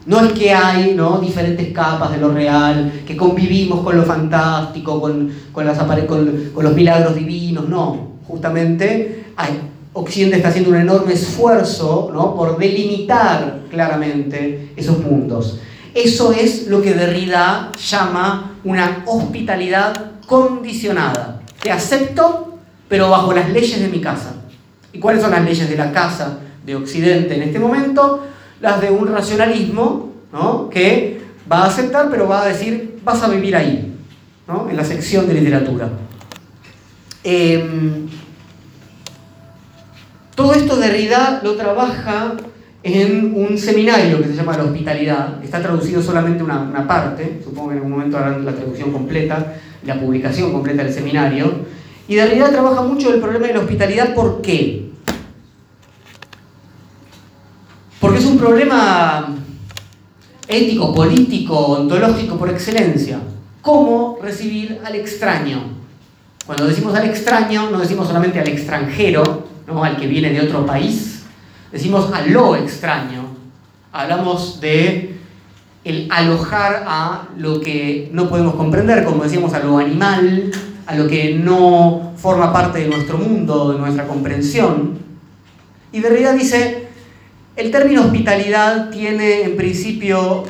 [0.06, 1.18] No es que hay ¿no?
[1.20, 5.32] diferentes capas de lo real, que convivimos con lo fantástico, con,
[5.66, 8.16] las, con, con los milagros divinos, no.
[8.28, 9.60] Justamente hay,
[9.94, 12.36] Occidente está haciendo un enorme esfuerzo ¿no?
[12.36, 15.60] por delimitar claramente esos mundos.
[15.94, 22.55] Eso es lo que Derrida llama una hospitalidad condicionada, que acepto,
[22.88, 24.36] pero bajo las leyes de mi casa.
[24.94, 28.26] ¿Y cuáles son las leyes de la casa de Occidente en este momento?
[28.62, 30.70] Las de un racionalismo ¿no?
[30.70, 31.22] que
[31.52, 33.94] va a aceptar, pero va a decir, vas a vivir ahí,
[34.48, 34.70] ¿no?
[34.70, 35.90] en la sección de literatura.
[37.24, 38.08] Em,
[40.36, 42.36] todo esto Derrida lo trabaja
[42.84, 45.44] en un seminario que se llama La Hospitalidad.
[45.44, 49.56] Está traducido solamente una, una parte, supongo que en algún momento harán la traducción completa,
[49.86, 51.52] la publicación completa del seminario.
[52.08, 54.92] Y Derrida trabaja mucho el problema de la hospitalidad, ¿por qué?
[58.00, 59.36] Porque es un problema
[60.48, 63.20] ético, político, ontológico por excelencia.
[63.62, 65.64] cómo recibir al extraño.
[66.46, 69.84] Cuando decimos al extraño, no decimos solamente al extranjero, ¿no?
[69.84, 71.24] al que viene de otro país,
[71.72, 73.24] decimos a lo extraño.
[73.92, 75.16] Hablamos de
[75.84, 80.52] el alojar a lo que no podemos comprender, como decíamos, a lo animal,
[80.86, 85.00] a lo que no forma parte de nuestro mundo, de nuestra comprensión.
[85.92, 86.88] Y de realidad dice,
[87.56, 90.44] el término hospitalidad tiene en principio,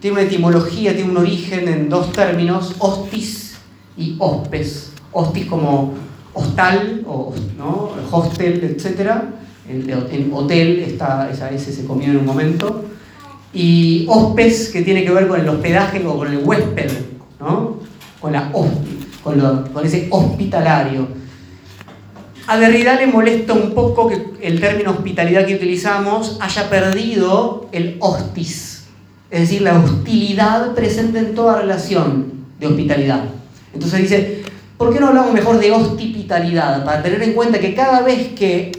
[0.00, 3.56] tiene una etimología, tiene un origen en dos términos, hostis
[3.96, 4.92] y hospes.
[5.12, 5.94] Hostis como
[6.34, 7.90] hostal, o, ¿no?
[8.10, 9.10] hostel, etc.
[9.68, 12.84] En, hotel, esta, esa S se comió en un momento.
[13.52, 16.90] Y hospes, que tiene que ver con el hospedaje o con el huésped,
[17.40, 17.78] ¿no?
[18.20, 18.50] con, la,
[19.26, 21.08] con, con ese hospitalario.
[22.46, 27.96] A Derrida le molesta un poco que el término hospitalidad que utilizamos haya perdido el
[27.98, 28.84] hostis,
[29.30, 33.24] es decir, la hostilidad presente en toda relación de hospitalidad.
[33.74, 34.42] Entonces dice,
[34.78, 36.84] ¿por qué no hablamos mejor de hospitalidad?
[36.84, 38.70] Para tener en cuenta que cada vez que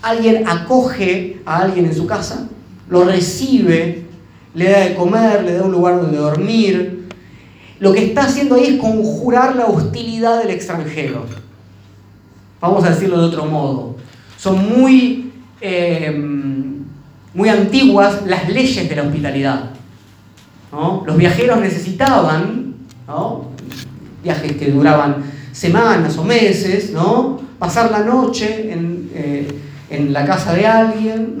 [0.00, 2.48] alguien acoge a alguien en su casa,
[2.88, 4.06] lo recibe,
[4.54, 7.01] le da de comer, le da un lugar donde dormir,
[7.82, 11.26] lo que está haciendo ahí es conjurar la hostilidad del extranjero.
[12.60, 13.96] Vamos a decirlo de otro modo.
[14.38, 16.16] Son muy, eh,
[17.34, 19.70] muy antiguas las leyes de la hospitalidad.
[21.04, 22.76] Los viajeros necesitaban,
[24.22, 25.16] viajes que duraban
[25.50, 26.92] semanas o meses,
[27.58, 29.48] pasar la noche en, eh,
[29.90, 31.36] en la casa de alguien,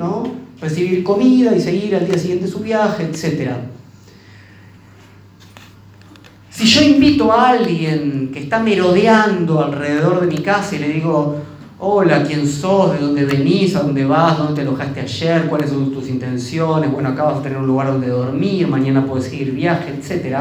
[0.60, 3.52] recibir comida y seguir al día siguiente su viaje, etc.
[6.62, 11.38] Si yo invito a alguien que está merodeando alrededor de mi casa y le digo,
[11.80, 12.92] hola, ¿quién sos?
[12.92, 13.74] ¿De dónde venís?
[13.74, 14.38] ¿A dónde vas?
[14.38, 15.48] ¿Dónde te alojaste ayer?
[15.48, 16.92] ¿Cuáles son tus intenciones?
[16.92, 20.36] Bueno, acá vas a tener un lugar donde dormir, mañana puedes seguir viaje, etc.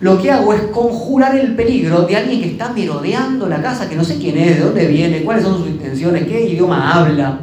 [0.00, 3.96] Lo que hago es conjurar el peligro de alguien que está merodeando la casa, que
[3.96, 7.38] no sé quién es, de dónde viene, cuáles son sus intenciones, qué idioma habla.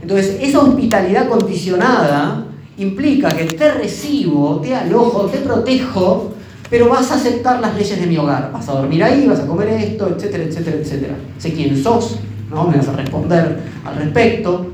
[0.00, 2.46] Entonces, esa hospitalidad condicionada
[2.78, 6.34] implica que te recibo, te alojo, te protejo,
[6.70, 8.50] pero vas a aceptar las leyes de mi hogar.
[8.52, 11.14] Vas a dormir ahí, vas a comer esto, etcétera, etcétera, etcétera.
[11.36, 12.68] Sé quién sos, ¿no?
[12.68, 14.70] Me vas a responder al respecto.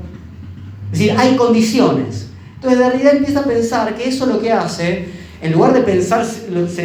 [0.93, 2.29] Es decir, hay condiciones.
[2.55, 5.07] Entonces, de realidad empieza a pensar que eso lo que hace,
[5.41, 6.23] en lugar de pensar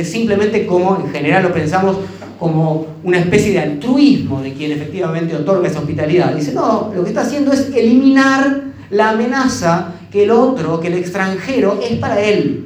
[0.03, 1.99] simplemente como, en general lo pensamos
[2.39, 6.35] como una especie de altruismo de quien efectivamente otorga esa hospitalidad.
[6.35, 10.95] Dice, no, lo que está haciendo es eliminar la amenaza que el otro, que el
[10.95, 12.65] extranjero, es para él.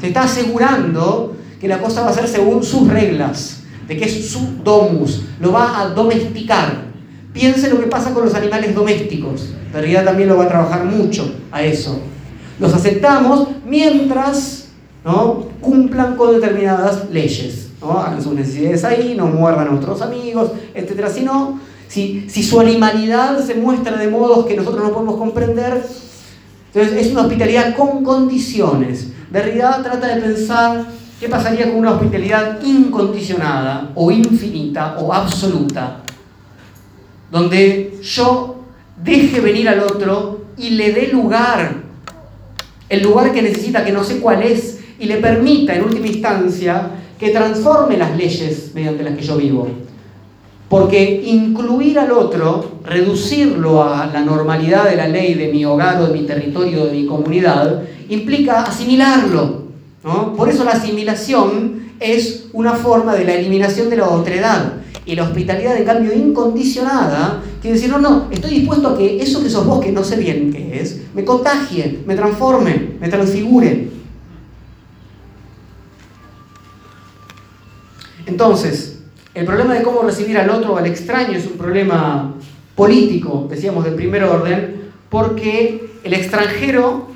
[0.00, 4.28] Se está asegurando que la cosa va a ser según sus reglas, de que es
[4.28, 6.88] su domus, lo va a domesticar.
[7.32, 9.50] Piense lo que pasa con los animales domésticos.
[9.72, 12.00] La realidad también lo va a trabajar mucho a eso.
[12.58, 14.68] Los aceptamos mientras
[15.04, 15.46] ¿no?
[15.60, 17.68] cumplan con determinadas leyes.
[17.80, 17.98] ¿no?
[17.98, 21.08] Hagan sus necesidades ahí, no muerdan a nuestros amigos, etc.
[21.12, 25.82] Si no, si, su animalidad se muestra de modos que nosotros no podemos comprender,
[26.72, 29.08] entonces es una hospitalidad con condiciones.
[29.30, 30.86] Derrida trata de pensar
[31.20, 35.96] ¿Qué pasaría con una hospitalidad incondicionada o infinita o absoluta?
[37.28, 38.60] Donde yo
[39.02, 41.74] deje venir al otro y le dé lugar,
[42.88, 46.90] el lugar que necesita, que no sé cuál es, y le permita en última instancia
[47.18, 49.68] que transforme las leyes mediante las que yo vivo.
[50.68, 56.06] Porque incluir al otro, reducirlo a la normalidad de la ley de mi hogar o
[56.06, 59.57] de mi territorio, de mi comunidad, implica asimilarlo,
[60.02, 64.74] por eso la asimilación es una forma de la eliminación de la otredad.
[65.04, 69.42] Y la hospitalidad, en cambio, incondicionada, quiere decir, no, no, estoy dispuesto a que eso
[69.42, 73.88] que sos vos, que no sé bien qué es, me contagie, me transforme, me transfigure.
[78.26, 79.00] Entonces,
[79.34, 82.34] el problema de cómo recibir al otro o al extraño es un problema
[82.74, 87.08] político, decíamos, del primer orden, porque el extranjero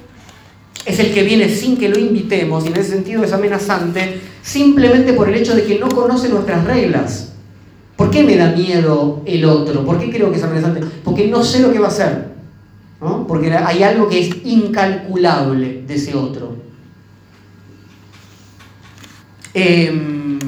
[0.84, 5.12] es el que viene sin que lo invitemos, y en ese sentido es amenazante, simplemente
[5.12, 7.32] por el hecho de que no conoce nuestras reglas.
[7.96, 9.84] ¿Por qué me da miedo el otro?
[9.84, 10.80] ¿Por qué creo que es amenazante?
[11.04, 12.32] Porque no sé lo que va a hacer.
[13.28, 16.56] Porque hay algo que es incalculable de ese otro.
[19.54, 20.38] Em,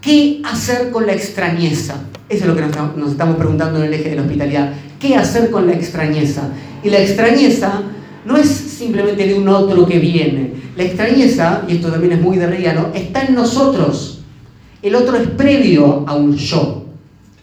[0.00, 1.94] ¿Qué hacer con la extrañeza?
[2.28, 4.72] Eso es lo que nos estamos preguntando en el eje de la hospitalidad.
[4.98, 6.48] ¿Qué hacer con la extrañeza?
[6.82, 7.82] Y la extrañeza
[8.24, 10.52] no es simplemente de un otro que viene.
[10.76, 14.22] La extrañeza, y esto también es muy derridiano, está en nosotros.
[14.82, 16.84] El otro es previo a un yo.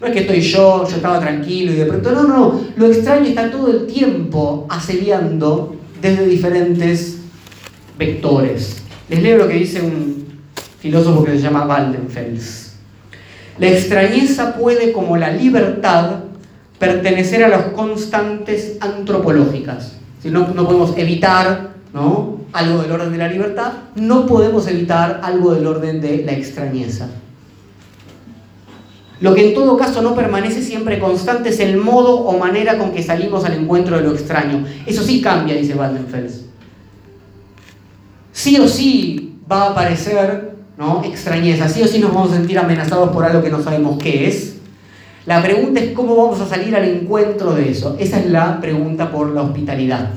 [0.00, 3.26] No es que estoy yo, yo estaba tranquilo y de pronto, no, no, lo extraño
[3.26, 7.18] está todo el tiempo asediando desde diferentes
[7.98, 8.82] vectores.
[9.10, 10.24] Les leo lo que dice un
[10.78, 12.72] filósofo que se llama Waldenfels.
[13.58, 16.20] La extrañeza puede, como la libertad,
[16.80, 19.92] pertenecer a las constantes antropológicas.
[20.22, 22.40] Si no, no podemos evitar ¿no?
[22.52, 27.08] algo del orden de la libertad, no podemos evitar algo del orden de la extrañeza.
[29.20, 32.92] Lo que en todo caso no permanece siempre constante es el modo o manera con
[32.92, 34.64] que salimos al encuentro de lo extraño.
[34.86, 36.46] Eso sí cambia, dice Waldenfels.
[38.32, 41.02] Sí o sí va a aparecer ¿no?
[41.04, 44.28] extrañeza, sí o sí nos vamos a sentir amenazados por algo que no sabemos qué
[44.28, 44.59] es.
[45.30, 47.94] La pregunta es cómo vamos a salir al encuentro de eso.
[48.00, 50.10] Esa es la pregunta por la hospitalidad.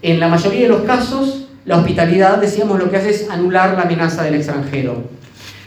[0.00, 3.82] En la mayoría de los casos, la hospitalidad, decíamos, lo que hace es anular la
[3.82, 5.02] amenaza del extranjero.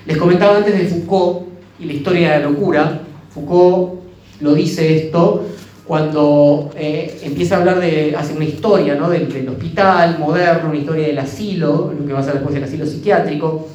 [0.06, 1.50] Les comentaba antes de Foucault
[1.82, 3.02] y la historia de la locura.
[3.34, 4.00] Foucault
[4.40, 5.46] lo dice esto
[5.86, 9.10] cuando eh, empieza a hablar de, hace una historia ¿no?
[9.10, 12.64] del, del, hospital moderno, una historia del asilo, lo que va a ser después el
[12.64, 13.68] asilo psiquiátrico.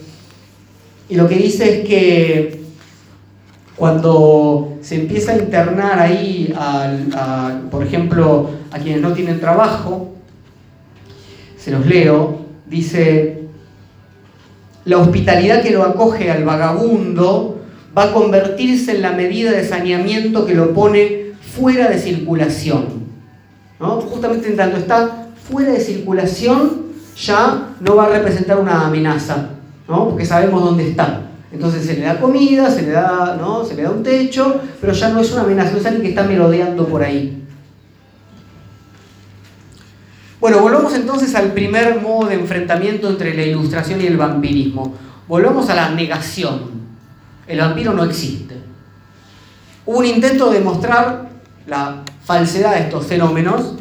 [1.11, 2.62] Y lo que dice es que
[3.83, 6.55] cuando se empieza a internar ahí,
[7.69, 10.15] por ejemplo, a quienes no tienen trabajo,
[11.59, 13.49] se los leo, dice,
[14.85, 17.61] la hospitalidad que lo acoge al vagabundo
[17.99, 22.85] va a convertirse en la medida de saneamiento que lo pone fuera de circulación.
[23.81, 24.01] ¿no?
[24.03, 26.83] Justamente en tanto está fuera de circulación,
[27.17, 29.49] ya no va a representar una amenaza,
[29.89, 30.09] ¿no?
[30.09, 31.32] porque sabemos dónde está.
[31.53, 33.65] Entonces se le da comida, se le da, ¿no?
[33.65, 36.09] se le da un techo, pero ya no es una amenaza, no es alguien que
[36.09, 37.43] está merodeando por ahí.
[40.41, 44.95] Bueno, volvamos entonces al primer modo de enfrentamiento entre la ilustración y el vampirismo.
[45.29, 46.83] Volvamos a la negación.
[47.47, 48.57] El vampiro no existe.
[49.85, 51.29] Hubo un intento de demostrar
[51.67, 53.75] la falsedad de estos fenómenos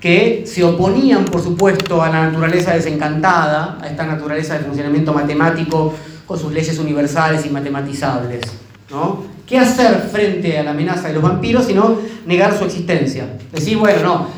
[0.00, 5.94] que se oponían, por supuesto, a la naturaleza desencantada, a esta naturaleza de funcionamiento matemático
[6.28, 8.42] con sus leyes universales y matematizables.
[8.90, 9.24] ¿no?
[9.46, 13.26] ¿Qué hacer frente a la amenaza de los vampiros sino negar su existencia?
[13.50, 14.28] Decir, bueno, no,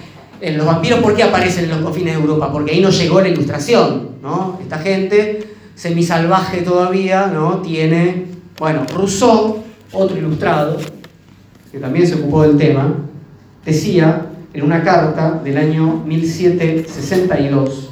[0.57, 2.51] los vampiros, ¿por qué aparecen en los confines de Europa?
[2.53, 4.59] Porque ahí no llegó la ilustración, ¿no?
[4.63, 7.59] Esta gente semisalvaje todavía, ¿no?
[7.59, 8.27] Tiene,
[8.59, 10.79] bueno, Rousseau, otro ilustrado,
[11.73, 12.95] que también se ocupó del tema,
[13.65, 17.91] decía en una carta del año 1762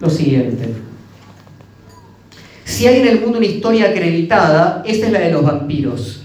[0.00, 0.85] lo siguiente.
[2.76, 6.20] Si hay en el mundo una historia acreditada, esta es la de los vampiros.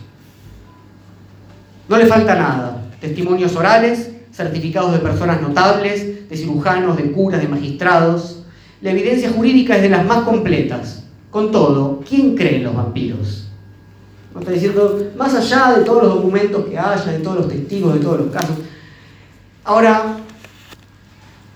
[1.88, 2.90] No le falta nada.
[3.00, 8.44] Testimonios orales, certificados de personas notables, de cirujanos, de curas, de magistrados.
[8.82, 11.06] La evidencia jurídica es de las más completas.
[11.30, 13.48] Con todo, ¿quién cree en los vampiros?
[14.34, 17.94] No está diciendo, más allá de todos los documentos que haya, de todos los testigos,
[17.94, 18.58] de todos los casos.
[19.64, 20.18] Ahora,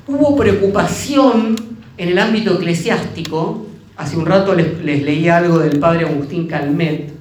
[0.07, 1.53] hubo preocupación
[1.97, 3.64] en el ámbito eclesiástico.
[3.97, 7.13] Hace un rato les, les leí algo del padre Agustín Calmet.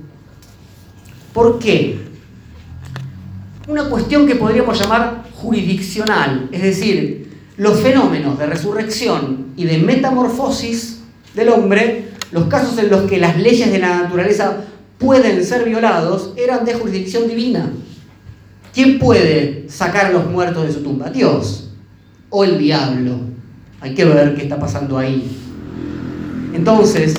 [1.32, 1.98] ¿Por qué?
[3.68, 7.24] Una cuestión que podríamos llamar jurisdiccional, es decir,
[7.56, 11.00] los fenómenos de resurrección y de metamorfosis
[11.34, 14.64] del hombre, los casos en los que las leyes de la naturaleza
[14.98, 17.70] pueden ser violados, eran de jurisdicción divina.
[18.72, 21.10] ¿Quién puede sacar a los muertos de su tumba?
[21.10, 21.70] Dios
[22.30, 23.12] o el diablo.
[23.80, 25.43] Hay que ver qué está pasando ahí.
[26.54, 27.14] Entonces,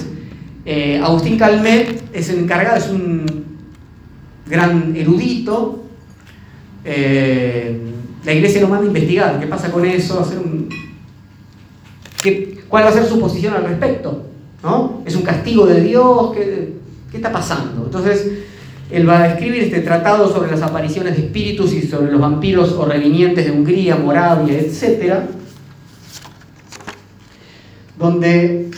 [0.66, 3.26] eh, Agustín Calmet es encargado, es un
[4.48, 5.84] gran erudito.
[6.84, 7.80] Eh,
[8.24, 10.28] la iglesia lo manda a investigar qué pasa con eso,
[12.70, 14.24] cuál va a ser su posición al respecto.
[14.64, 15.04] ¿no?
[15.06, 16.32] ¿Es un castigo de Dios?
[16.34, 16.74] ¿Qué,
[17.12, 17.86] ¿Qué está pasando?
[17.86, 18.32] Entonces,
[18.90, 22.72] él va a escribir este tratado sobre las apariciones de espíritus y sobre los vampiros
[22.72, 25.26] o revinientes de Hungría, Moravia, etc.
[28.00, 28.72] Donde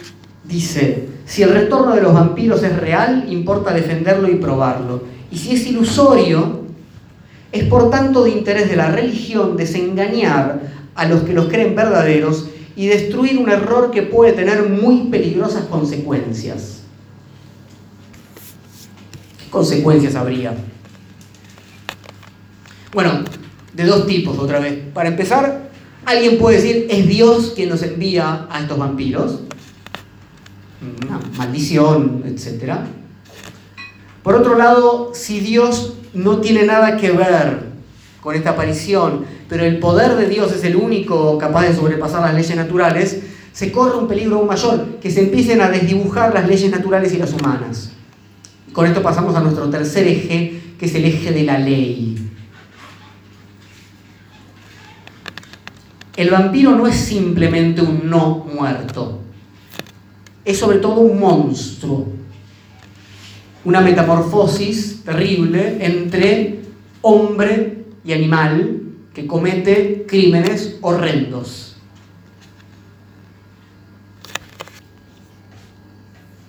[0.47, 5.03] dice, si el retorno de los vampiros es real, importa defenderlo y probarlo.
[5.31, 6.61] Y si es ilusorio,
[7.51, 10.61] es por tanto de interés de la religión desengañar
[10.95, 15.65] a los que los creen verdaderos y destruir un error que puede tener muy peligrosas
[15.65, 16.81] consecuencias.
[19.43, 20.53] ¿Qué consecuencias habría?
[22.93, 23.23] Bueno,
[23.73, 24.79] de dos tipos otra vez.
[24.93, 25.69] Para empezar,
[26.05, 29.41] alguien puede decir, es Dios quien nos envía a estos vampiros.
[30.81, 32.73] Una maldición, etc.
[34.23, 37.67] Por otro lado, si Dios no tiene nada que ver
[38.21, 42.35] con esta aparición, pero el poder de Dios es el único capaz de sobrepasar las
[42.35, 43.21] leyes naturales,
[43.53, 47.17] se corre un peligro aún mayor, que se empiecen a desdibujar las leyes naturales y
[47.17, 47.91] las humanas.
[48.71, 52.17] Con esto pasamos a nuestro tercer eje, que es el eje de la ley.
[56.15, 59.21] El vampiro no es simplemente un no muerto.
[60.47, 62.07] Es sobre todo un monstruo,
[63.65, 66.61] una metamorfosis terrible entre
[67.01, 68.81] hombre y animal
[69.13, 71.75] que comete crímenes horrendos.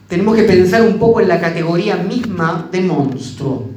[0.06, 3.68] Tenemos que pensar un poco en la categoría misma de monstruo,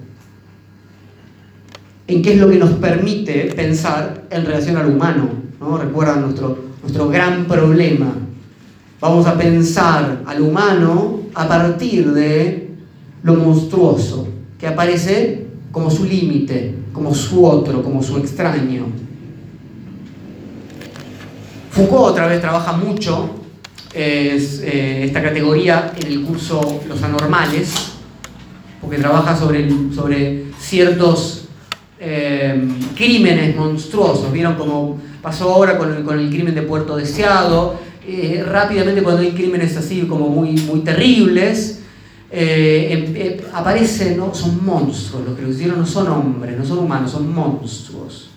[2.06, 5.30] en qué es lo que nos permite pensar en relación al humano.
[5.60, 5.80] ¿no?
[5.80, 8.14] Recuerdan nuestro, nuestro gran problema.
[9.02, 12.70] Vamos a pensar al humano a partir de
[13.24, 14.28] lo monstruoso,
[14.60, 18.86] que aparece como su límite, como su otro, como su extraño.
[21.72, 23.38] Foucault otra vez trabaja mucho
[23.92, 27.74] eh, esta categoría en el curso Los Anormales,
[28.80, 31.46] porque trabaja sobre, sobre ciertos
[32.00, 34.32] eh, crímenes monstruosos.
[34.32, 37.90] ¿Vieron cómo pasó ahora con el, con el crimen de Puerto Deseado?
[38.06, 41.82] Eh, rápidamente cuando hay crímenes así como muy, muy terribles,
[42.32, 44.34] eh, aparecen, ¿no?
[44.34, 48.30] son monstruos, los que lo hicieron no son hombres, no son humanos, son monstruos.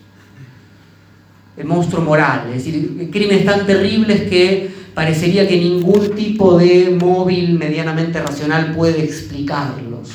[1.57, 7.59] El monstruo moral, es decir, crímenes tan terribles que parecería que ningún tipo de móvil
[7.59, 10.11] medianamente racional puede explicarlos.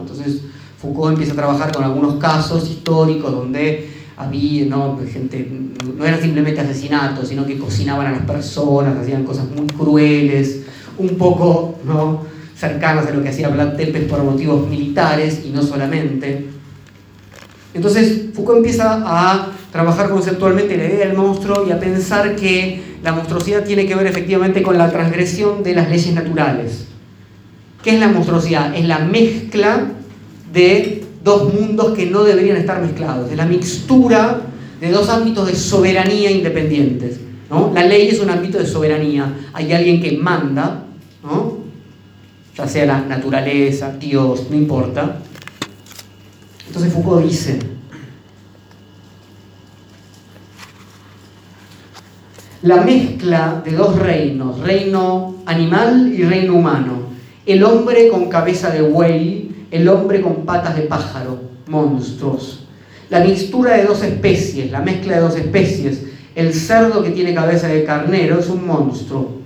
[0.00, 0.42] Entonces
[0.78, 4.98] Foucault empieza a trabajar con algunos casos históricos donde había ¿no?
[5.10, 5.48] gente,
[5.96, 10.62] no era simplemente asesinatos, sino que cocinaban a las personas, hacían cosas muy crueles,
[10.98, 12.22] un poco ¿no?
[12.56, 16.46] cercanas a lo que hacía Vlad Tepes por motivos militares y no solamente.
[17.74, 23.12] Entonces Foucault empieza a trabajar conceptualmente la idea del monstruo y a pensar que la
[23.12, 26.86] monstruosidad tiene que ver efectivamente con la transgresión de las leyes naturales.
[27.82, 28.74] ¿Qué es la monstruosidad?
[28.76, 29.88] Es la mezcla
[30.52, 34.42] de dos mundos que no deberían estar mezclados, es la mixtura
[34.78, 37.18] de dos ámbitos de soberanía independientes.
[37.50, 37.72] ¿no?
[37.74, 40.84] La ley es un ámbito de soberanía, hay alguien que manda,
[41.22, 41.64] ¿no?
[42.54, 45.16] ya sea la naturaleza, Dios, no importa.
[46.66, 47.58] Entonces Foucault dice,
[52.62, 57.04] la mezcla de dos reinos, reino animal y reino humano,
[57.46, 62.66] el hombre con cabeza de buey, el hombre con patas de pájaro, monstruos.
[63.10, 66.02] La mixtura de dos especies, la mezcla de dos especies,
[66.34, 69.44] el cerdo que tiene cabeza de carnero es un monstruo.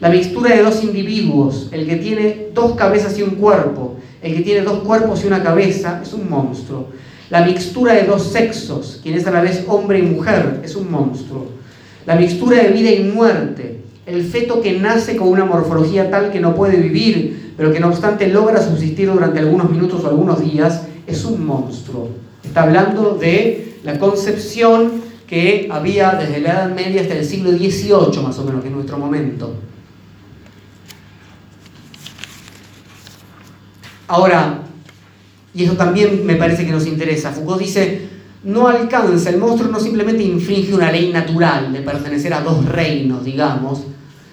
[0.00, 4.42] La mixtura de dos individuos, el que tiene dos cabezas y un cuerpo, el que
[4.42, 6.88] tiene dos cuerpos y una cabeza, es un monstruo.
[7.30, 10.90] La mixtura de dos sexos, quien es a la vez hombre y mujer, es un
[10.90, 11.46] monstruo.
[12.04, 13.75] La mixtura de vida y muerte,
[14.06, 17.88] el feto que nace con una morfología tal que no puede vivir, pero que no
[17.88, 22.10] obstante logra subsistir durante algunos minutos o algunos días, es un monstruo.
[22.44, 28.22] Está hablando de la concepción que había desde la Edad Media hasta el siglo XVIII,
[28.22, 29.54] más o menos, que es nuestro momento.
[34.06, 34.62] Ahora,
[35.52, 38.08] y eso también me parece que nos interesa, Foucault dice,
[38.44, 43.24] no alcanza, el monstruo no simplemente infringe una ley natural de pertenecer a dos reinos,
[43.24, 43.82] digamos,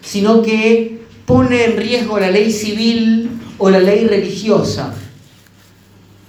[0.03, 4.93] sino que pone en riesgo la ley civil o la ley religiosa.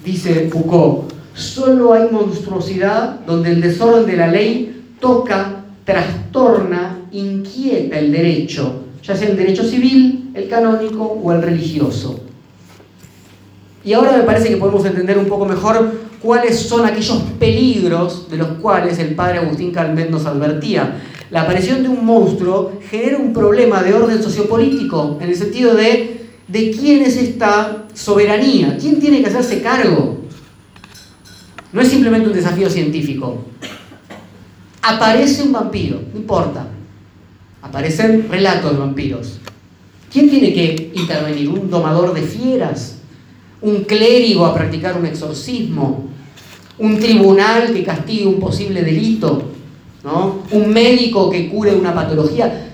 [0.04, 8.12] Dice Foucault, solo hay monstruosidad donde el desorden de la ley toca, trastorna, inquieta el
[8.12, 12.23] derecho, ya sea el derecho civil, el canónico o el religioso.
[13.84, 18.38] Y ahora me parece que podemos entender un poco mejor cuáles son aquellos peligros de
[18.38, 21.02] los cuales el padre Agustín Calmet nos advertía.
[21.30, 26.24] La aparición de un monstruo genera un problema de orden sociopolítico, en el sentido de
[26.48, 30.18] de quién es esta soberanía, quién tiene que hacerse cargo.
[31.72, 33.44] No es simplemente un desafío científico.
[34.82, 36.66] Aparece un vampiro, no importa.
[37.62, 39.38] Aparecen relatos de vampiros.
[40.12, 41.48] ¿Quién tiene que intervenir?
[41.48, 42.98] ¿Un domador de fieras?
[43.64, 46.04] Un clérigo a practicar un exorcismo,
[46.78, 49.42] un tribunal que castigue un posible delito,
[50.04, 50.42] ¿no?
[50.50, 52.70] un médico que cure una patología.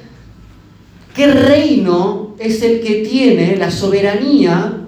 [1.14, 4.78] ¿Qué reino es el que tiene la soberanía?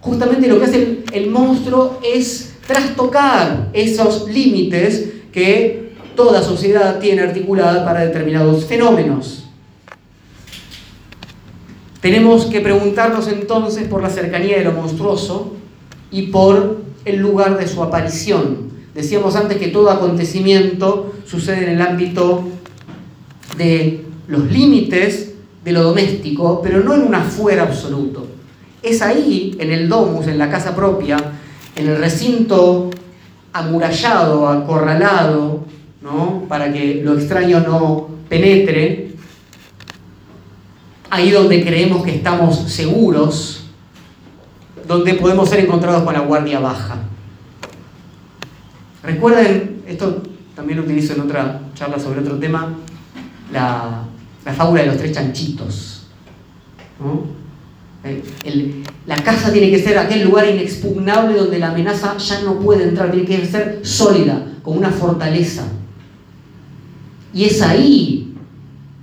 [0.00, 7.20] Justamente lo que hace el, el monstruo es trastocar esos límites que toda sociedad tiene
[7.20, 9.43] articulada para determinados fenómenos.
[12.04, 15.54] Tenemos que preguntarnos entonces por la cercanía de lo monstruoso
[16.10, 18.68] y por el lugar de su aparición.
[18.94, 22.44] Decíamos antes que todo acontecimiento sucede en el ámbito
[23.56, 25.32] de los límites
[25.64, 28.26] de lo doméstico, pero no en un afuera absoluto.
[28.82, 31.16] Es ahí, en el domus, en la casa propia,
[31.74, 32.90] en el recinto
[33.54, 35.64] amurallado, acorralado,
[36.02, 36.44] ¿no?
[36.50, 39.13] para que lo extraño no penetre,
[41.14, 43.66] ahí donde creemos que estamos seguros,
[44.86, 46.96] donde podemos ser encontrados con la guardia baja.
[49.00, 50.22] Recuerden, esto
[50.56, 52.74] también lo utilizo en otra charla sobre otro tema,
[53.52, 54.02] la,
[54.56, 56.06] fábula de los tres chanchitos.
[58.02, 62.88] Eh, la casa tiene que ser aquel lugar inexpugnable donde la amenaza ya no puede
[62.88, 65.62] entrar, tiene que ser sólida, como una fortaleza.
[67.32, 68.23] Y es ahí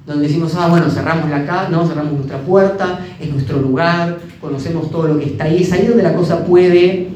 [0.06, 4.90] donde decimos, ah, bueno, cerramos la casa, no, cerramos nuestra puerta, es nuestro lugar, conocemos
[4.90, 7.10] todo lo que está ahí, es ahí donde la cosa puede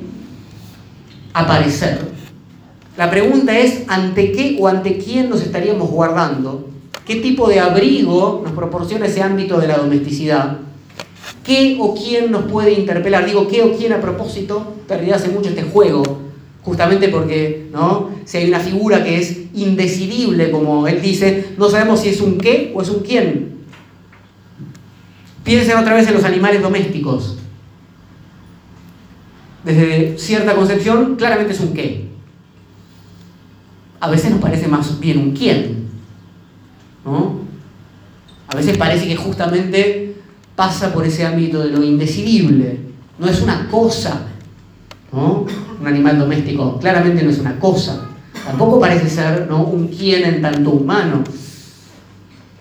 [1.33, 1.99] aparecer.
[2.97, 6.69] La pregunta es, ¿ante qué o ante quién nos estaríamos guardando?
[7.05, 10.59] ¿Qué tipo de abrigo nos proporciona ese ámbito de la domesticidad?
[11.43, 13.25] ¿Qué o quién nos puede interpelar?
[13.25, 14.75] Digo, ¿qué o quién a propósito?
[14.87, 16.03] Perdí hace mucho este juego,
[16.65, 18.09] justamente porque, ¿no?
[18.25, 22.39] Si hay una figura que es indecidible, como él dice, no sabemos si es un
[22.39, 23.59] qué o es un quién.
[25.43, 27.37] Piensen otra vez en los animales domésticos.
[29.63, 32.07] Desde cierta concepción, claramente es un qué.
[33.99, 35.87] A veces nos parece más bien un quién.
[37.05, 37.41] ¿no?
[38.47, 40.15] A veces parece que justamente
[40.55, 42.79] pasa por ese ámbito de lo indecidible.
[43.19, 44.29] No es una cosa.
[45.15, 48.09] Un animal doméstico claramente no es una cosa.
[48.45, 49.63] Tampoco parece ser ¿no?
[49.63, 51.23] un quién en tanto humano.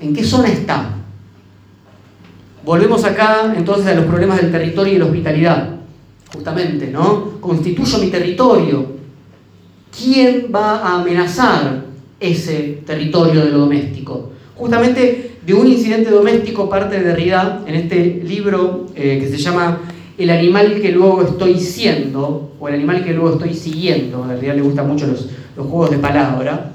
[0.00, 0.90] ¿En qué zona está?
[2.64, 5.70] Volvemos acá entonces a los problemas del territorio y la hospitalidad.
[6.32, 7.40] Justamente, ¿no?
[7.40, 8.86] Constituyo mi territorio.
[9.96, 11.84] ¿Quién va a amenazar
[12.18, 14.30] ese territorio de lo doméstico?
[14.56, 19.80] Justamente de un incidente doméstico parte de Derrida en este libro eh, que se llama
[20.16, 24.22] El animal que luego estoy siendo, o el animal que luego estoy siguiendo.
[24.22, 26.72] A Derrida le gustan mucho los, los juegos de palabra.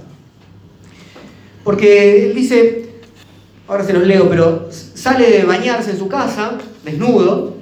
[1.64, 2.90] Porque él dice,
[3.68, 7.56] ahora se los leo, pero sale de bañarse en su casa, desnudo,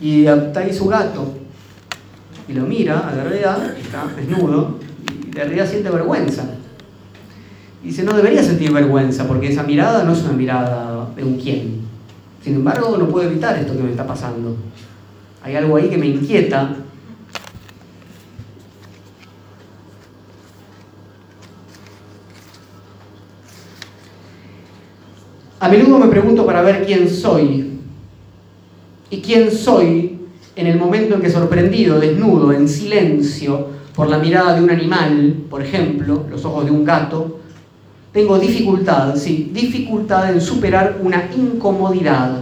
[0.00, 1.34] y está ahí su gato.
[2.48, 6.44] Y lo mira a Derrida, está desnudo, y Derrida siente vergüenza.
[7.84, 11.38] Y dice, no debería sentir vergüenza, porque esa mirada no es una mirada de un
[11.38, 11.91] quién.
[12.42, 14.56] Sin embargo, no puedo evitar esto que me está pasando.
[15.42, 16.76] Hay algo ahí que me inquieta
[25.62, 27.78] A menudo me pregunto para ver quién soy.
[29.10, 30.18] Y quién soy
[30.56, 35.36] en el momento en que sorprendido, desnudo, en silencio, por la mirada de un animal,
[35.48, 37.41] por ejemplo, los ojos de un gato,
[38.12, 42.40] tengo dificultad, sí, dificultad en superar una incomodidad.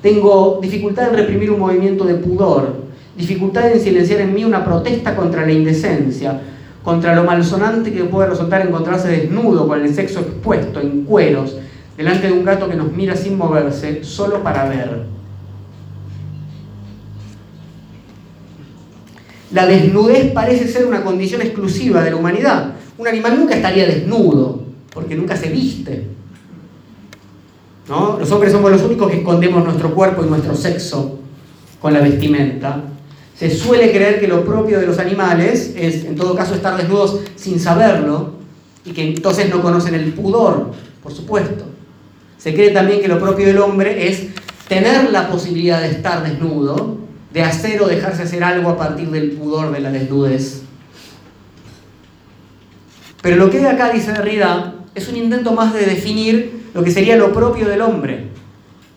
[0.00, 2.74] Tengo dificultad en reprimir un movimiento de pudor,
[3.16, 6.40] dificultad en silenciar en mí una protesta contra la indecencia,
[6.82, 11.56] contra lo malsonante que puede resultar encontrarse desnudo con el sexo expuesto, en cueros,
[11.96, 15.04] delante de un gato que nos mira sin moverse, solo para ver.
[19.52, 22.74] La desnudez parece ser una condición exclusiva de la humanidad.
[22.96, 26.04] Un animal nunca estaría desnudo, porque nunca se viste.
[27.88, 28.18] ¿No?
[28.18, 31.18] Los hombres somos los únicos que escondemos nuestro cuerpo y nuestro sexo
[31.80, 32.82] con la vestimenta.
[33.36, 37.20] Se suele creer que lo propio de los animales es, en todo caso, estar desnudos
[37.36, 38.34] sin saberlo
[38.84, 40.70] y que entonces no conocen el pudor,
[41.02, 41.64] por supuesto.
[42.38, 44.28] Se cree también que lo propio del hombre es
[44.68, 46.98] tener la posibilidad de estar desnudo,
[47.32, 50.63] de hacer o dejarse hacer algo a partir del pudor de la desnudez.
[53.24, 57.16] Pero lo que acá dice Derrida es un intento más de definir lo que sería
[57.16, 58.26] lo propio del hombre.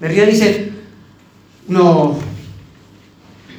[0.02, 0.74] Derrida dice,
[1.70, 2.18] no,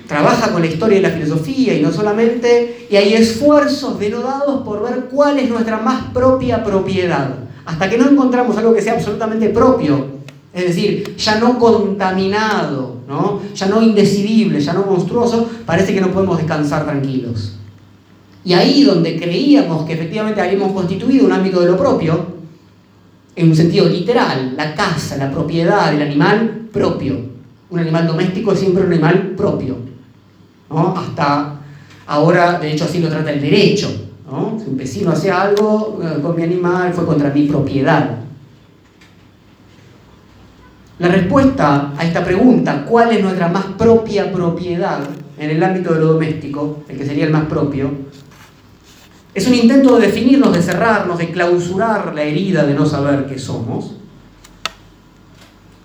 [0.07, 4.83] trabaja con la historia y la filosofía y no solamente, y hay esfuerzos denodados por
[4.83, 7.31] ver cuál es nuestra más propia propiedad
[7.65, 10.19] hasta que no encontramos algo que sea absolutamente propio,
[10.53, 13.41] es decir, ya no contaminado, ¿no?
[13.55, 17.55] ya no indecidible, ya no monstruoso, parece que no podemos descansar tranquilos.
[18.49, 22.29] Y ahí donde creíamos que efectivamente habíamos constituido un ámbito de lo propio,
[23.37, 27.15] en un sentido literal, la casa, la propiedad del animal propio.
[27.69, 29.77] Un animal doméstico es siempre un animal propio.
[30.71, 30.95] ¿no?
[30.97, 31.61] Hasta
[32.07, 33.89] ahora, de hecho, así lo trata el derecho.
[33.89, 38.17] Si un vecino hace algo eh, con mi animal, fue contra mi propiedad.
[41.01, 45.01] La respuesta a esta pregunta, ¿cuál es nuestra más propia propiedad
[45.39, 48.09] en el ámbito de lo doméstico, el que sería el más propio?
[49.35, 53.39] Es un intento de definirnos, de cerrarnos, de clausurar la herida de no saber qué
[53.39, 53.95] somos.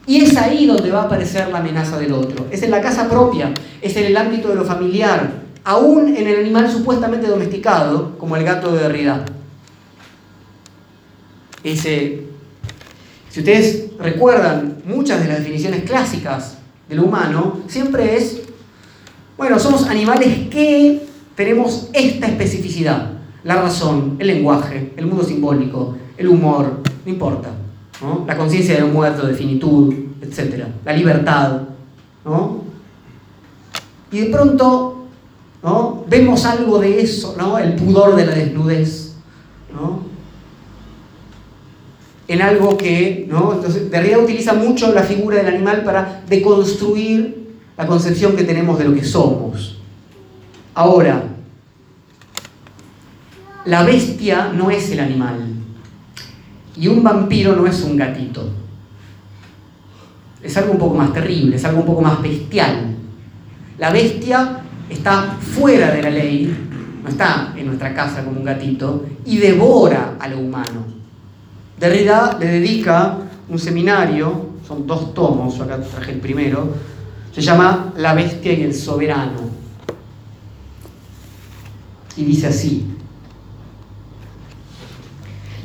[0.05, 2.47] Y es ahí donde va a aparecer la amenaza del otro.
[2.51, 6.39] Es en la casa propia, es en el ámbito de lo familiar, aún en el
[6.39, 9.23] animal supuestamente domesticado, como el gato de Derrida.
[11.63, 12.25] Ese
[13.29, 16.57] Si ustedes recuerdan muchas de las definiciones clásicas
[16.89, 18.41] del humano, siempre es,
[19.37, 23.12] bueno, somos animales que tenemos esta especificidad,
[23.43, 27.49] la razón, el lenguaje, el mundo simbólico, el humor, no importa,
[28.27, 31.61] la conciencia de un muerto, de finitud, etc., la libertad,
[32.25, 32.63] ¿no?
[34.11, 35.05] Y de pronto
[35.63, 36.03] ¿no?
[36.07, 37.57] vemos algo de eso, ¿no?
[37.57, 39.15] el pudor de la desnudez,
[39.73, 40.13] ¿no?
[42.27, 43.53] en algo que, ¿no?
[43.53, 48.85] Entonces, Derrida utiliza mucho la figura del animal para deconstruir la concepción que tenemos de
[48.85, 49.77] lo que somos.
[50.73, 51.23] Ahora,
[53.65, 55.53] la bestia no es el animal
[56.75, 58.49] y un vampiro no es un gatito.
[60.41, 62.95] Es algo un poco más terrible, es algo un poco más bestial.
[63.77, 66.53] La bestia está fuera de la ley,
[67.01, 70.83] no está en nuestra casa como un gatito, y devora a lo humano.
[71.79, 76.73] Derrida le dedica un seminario, son dos tomos, acá traje el primero,
[77.33, 79.53] se llama La bestia y el soberano.
[82.15, 82.92] Y dice así,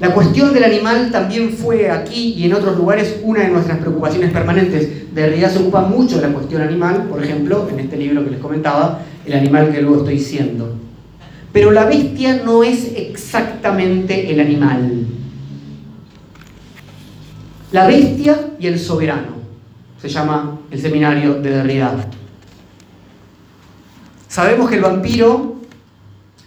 [0.01, 4.31] la cuestión del animal también fue aquí y en otros lugares una de nuestras preocupaciones
[4.31, 5.13] permanentes.
[5.13, 8.39] Derrida se ocupa mucho de la cuestión animal, por ejemplo, en este libro que les
[8.39, 10.77] comentaba, El animal que luego estoy siendo.
[11.53, 15.07] Pero la bestia no es exactamente el animal.
[17.73, 19.37] La bestia y el soberano
[20.01, 22.09] se llama el seminario de Derrida.
[24.29, 25.57] Sabemos que el vampiro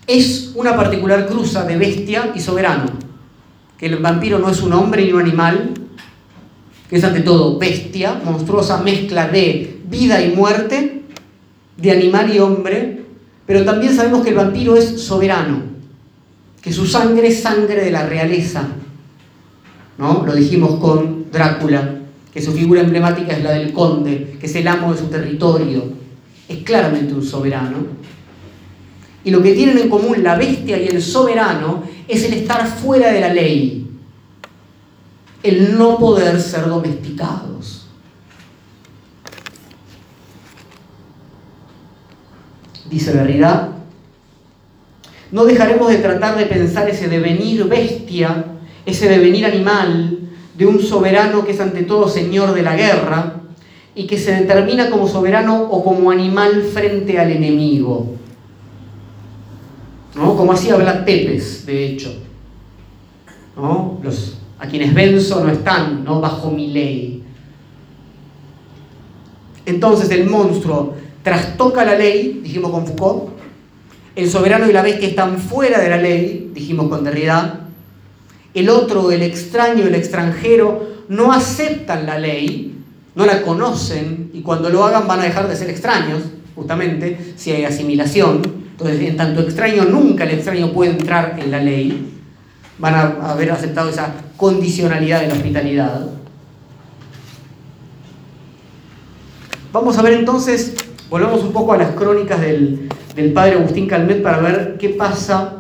[0.08, 3.01] es una particular cruza de bestia y soberano
[3.82, 5.72] que el vampiro no es un hombre ni un animal,
[6.88, 11.02] que es ante todo bestia, monstruosa mezcla de vida y muerte,
[11.78, 13.02] de animal y hombre,
[13.48, 15.64] pero también sabemos que el vampiro es soberano,
[16.62, 18.68] que su sangre es sangre de la realeza.
[19.98, 20.24] ¿no?
[20.28, 22.02] Lo dijimos con Drácula,
[22.32, 25.86] que su figura emblemática es la del conde, que es el amo de su territorio.
[26.48, 27.78] Es claramente un soberano.
[29.24, 31.82] Y lo que tienen en común la bestia y el soberano
[32.12, 33.88] es el estar fuera de la ley,
[35.44, 37.88] el no poder ser domesticados.
[42.90, 43.70] Dice Derrida,
[45.32, 48.46] no dejaremos de tratar de pensar ese devenir bestia,
[48.86, 50.20] ese devenir animal
[50.58, 53.36] de un soberano que es ante todo señor de la guerra
[53.96, 58.21] y que se determina como soberano o como animal frente al enemigo.
[60.16, 60.36] ¿No?
[60.36, 62.14] Como así habla Tepes, de hecho.
[63.56, 64.00] ¿no?
[64.04, 66.22] Los, a quienes venzo no están ¿no?
[66.22, 67.24] bajo mi ley.
[69.66, 73.30] Entonces el monstruo trastoca la ley, dijimos con Foucault,
[74.16, 77.68] el soberano y la bestia están fuera de la ley, dijimos con Derrida,
[78.54, 82.76] el otro, el extraño, el extranjero, no aceptan la ley,
[83.16, 86.24] no la conocen y cuando lo hagan van a dejar de ser extraños,
[86.56, 88.61] justamente, si hay asimilación.
[88.82, 92.20] Entonces, en tanto extraño, nunca el extraño puede entrar en la ley.
[92.80, 96.08] Van a haber aceptado esa condicionalidad de la hospitalidad.
[99.72, 100.74] Vamos a ver entonces,
[101.12, 105.58] volvemos un poco a las crónicas del, del padre Agustín Calmet para ver qué pasa.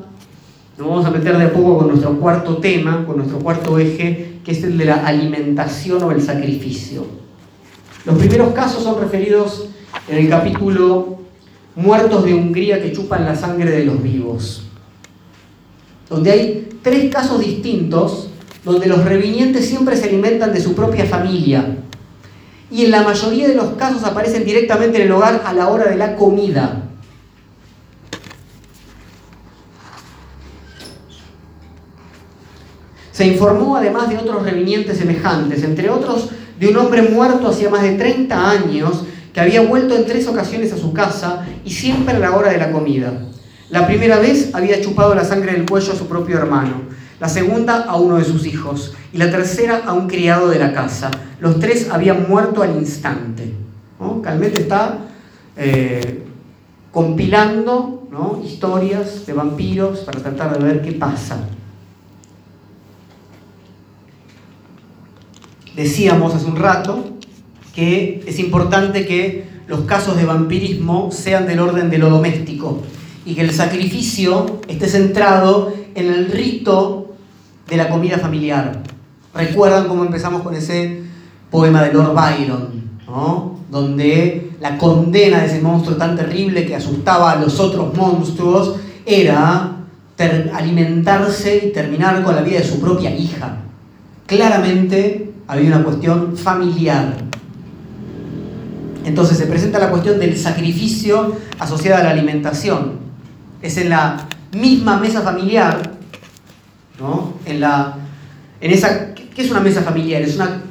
[0.79, 4.39] Nos vamos a meter de a poco con nuestro cuarto tema, con nuestro cuarto eje,
[4.43, 7.05] que es el de la alimentación o el sacrificio.
[8.03, 9.69] Los primeros casos son referidos
[10.07, 11.20] en el capítulo
[11.75, 14.63] muertos de Hungría que chupan la sangre de los vivos,
[16.09, 18.29] donde hay tres casos distintos
[18.63, 21.77] donde los revinientes siempre se alimentan de su propia familia
[22.71, 25.89] y en la mayoría de los casos aparecen directamente en el hogar a la hora
[25.89, 26.83] de la comida.
[33.11, 37.81] Se informó además de otros revinientes semejantes, entre otros de un hombre muerto hacía más
[37.81, 39.03] de 30 años
[39.33, 42.57] que había vuelto en tres ocasiones a su casa y siempre a la hora de
[42.57, 43.13] la comida.
[43.69, 46.81] La primera vez había chupado la sangre del cuello a su propio hermano,
[47.19, 50.73] la segunda a uno de sus hijos y la tercera a un criado de la
[50.73, 51.09] casa.
[51.39, 53.53] Los tres habían muerto al instante.
[54.23, 54.97] Calmete está
[55.55, 56.23] eh,
[56.91, 58.01] compilando
[58.43, 61.37] historias de vampiros para tratar de ver qué pasa.
[65.75, 67.05] Decíamos hace un rato
[67.73, 72.81] que es importante que los casos de vampirismo sean del orden de lo doméstico
[73.25, 77.15] y que el sacrificio esté centrado en el rito
[77.67, 78.83] de la comida familiar.
[79.33, 81.03] Recuerdan cómo empezamos con ese
[81.49, 82.81] poema de Lord Byron,
[83.69, 89.77] donde la condena de ese monstruo tan terrible que asustaba a los otros monstruos era
[90.53, 93.57] alimentarse y terminar con la vida de su propia hija.
[94.25, 97.15] Claramente había una cuestión familiar.
[99.05, 102.99] Entonces se presenta la cuestión del sacrificio asociada a la alimentación.
[103.61, 105.91] Es en la misma mesa familiar,
[106.99, 107.33] ¿no?
[107.45, 107.95] En, la,
[108.59, 110.21] en esa, ¿Qué es una mesa familiar?
[110.21, 110.61] Es una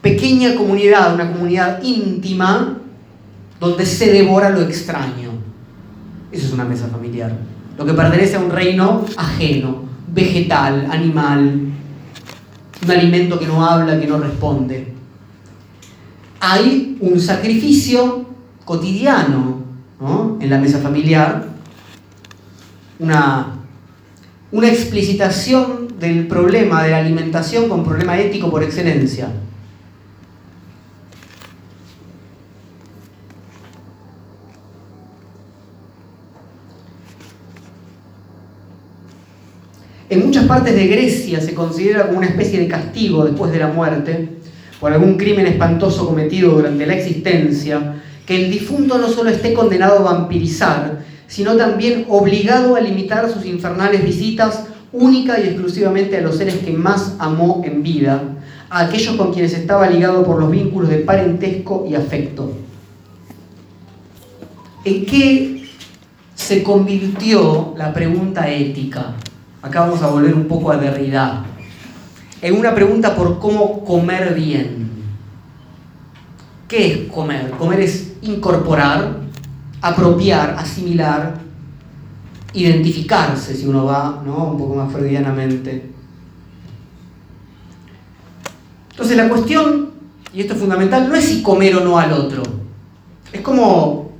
[0.00, 2.78] pequeña comunidad, una comunidad íntima,
[3.60, 5.30] donde se devora lo extraño.
[6.32, 7.32] Eso es una mesa familiar.
[7.76, 11.60] Lo que pertenece a un reino ajeno, vegetal, animal,
[12.84, 14.94] un alimento que no habla, que no responde.
[16.40, 18.26] Hay un sacrificio
[18.64, 19.62] cotidiano
[20.40, 21.48] en la mesa familiar,
[23.00, 23.58] una,
[24.52, 29.30] una explicitación del problema de la alimentación con problema ético por excelencia.
[40.10, 43.68] En muchas partes de Grecia se considera como una especie de castigo después de la
[43.68, 44.37] muerte
[44.80, 49.98] por algún crimen espantoso cometido durante la existencia, que el difunto no solo esté condenado
[49.98, 56.36] a vampirizar, sino también obligado a limitar sus infernales visitas única y exclusivamente a los
[56.36, 58.22] seres que más amó en vida,
[58.70, 62.52] a aquellos con quienes estaba ligado por los vínculos de parentesco y afecto.
[64.84, 65.68] ¿En qué
[66.34, 69.14] se convirtió la pregunta ética?
[69.60, 71.44] Acá vamos a volver un poco a Derrida.
[72.40, 74.88] En una pregunta por cómo comer bien.
[76.68, 77.50] ¿Qué es comer?
[77.52, 79.20] Comer es incorporar,
[79.80, 81.38] apropiar, asimilar,
[82.52, 84.52] identificarse, si uno va ¿no?
[84.52, 85.90] un poco más freudianamente.
[88.90, 89.90] Entonces la cuestión,
[90.34, 92.42] y esto es fundamental, no es si comer o no al otro.
[93.32, 94.10] Es como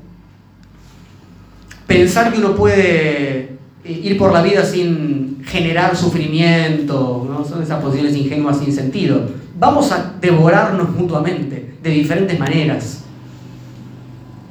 [1.87, 7.45] pensar que uno puede ir por la vida sin generar sufrimiento, ¿no?
[7.45, 9.23] son esas posiciones ingenuas sin sentido.
[9.59, 13.01] Vamos a devorarnos mutuamente de diferentes maneras.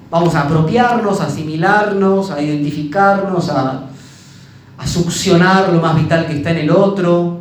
[0.09, 3.89] Vamos a apropiarnos, a asimilarnos, a identificarnos, a,
[4.78, 7.39] a succionar lo más vital que está en el otro.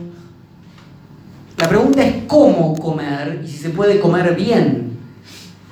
[1.59, 4.97] La pregunta es cómo comer y si se puede comer bien.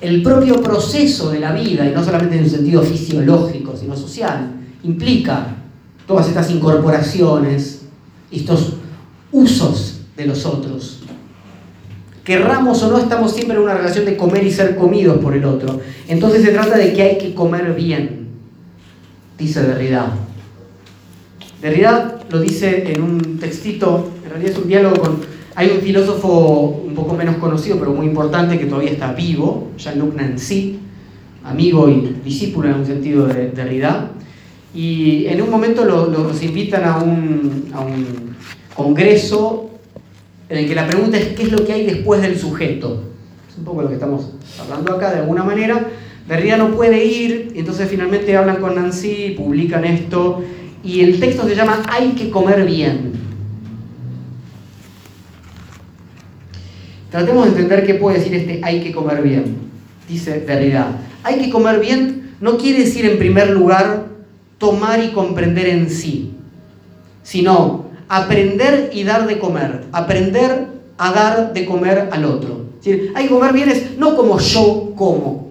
[0.01, 4.51] El propio proceso de la vida, y no solamente en un sentido fisiológico, sino social,
[4.83, 5.47] implica
[6.07, 7.83] todas estas incorporaciones,
[8.31, 8.73] estos
[9.31, 11.01] usos de los otros.
[12.23, 15.45] Querramos o no, estamos siempre en una relación de comer y ser comidos por el
[15.45, 15.79] otro.
[16.07, 18.29] Entonces se trata de que hay que comer bien,
[19.37, 20.11] dice Derrida.
[21.61, 25.35] Derrida lo dice en un textito, en realidad es un diálogo con...
[25.57, 30.13] Hay un filósofo un poco menos conocido, pero muy importante, que todavía está vivo, Jean-Luc
[30.13, 30.79] Nancy,
[31.45, 34.11] amigo y discípulo en un sentido de Derrida,
[34.75, 38.35] y en un momento los invitan a un,
[38.75, 39.69] congreso
[40.49, 43.03] en el que la pregunta es qué es lo que hay después del sujeto.
[43.49, 45.87] Es un poco lo que estamos hablando acá de alguna manera.
[46.27, 50.43] Derrida no puede ir, y entonces finalmente hablan con Nancy, publican esto,
[50.83, 53.13] y el texto se llama Hay que comer bien.
[57.11, 59.55] Tratemos de entender qué puede decir este hay que comer bien.
[60.09, 64.07] Dice Derrida, hay que comer bien no quiere decir en primer lugar
[64.57, 66.33] tomar y comprender en sí,
[67.23, 72.65] sino aprender y dar de comer, aprender a dar de comer al otro.
[73.15, 75.45] Hay que comer bien no como yo como.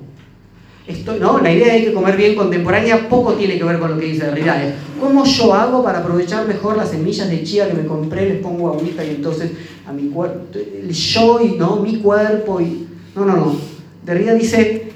[1.19, 1.39] ¿no?
[1.41, 4.27] La idea de que comer bien contemporánea poco tiene que ver con lo que dice
[4.27, 4.75] Derrida.
[5.01, 8.69] Cómo yo hago para aprovechar mejor las semillas de chía que me compré, les pongo
[8.73, 9.51] agüita y entonces
[9.87, 12.87] a mi cuerpo, yo y no, mi cuerpo y...
[13.17, 13.57] No, no, no.
[14.05, 14.93] Derrida dice,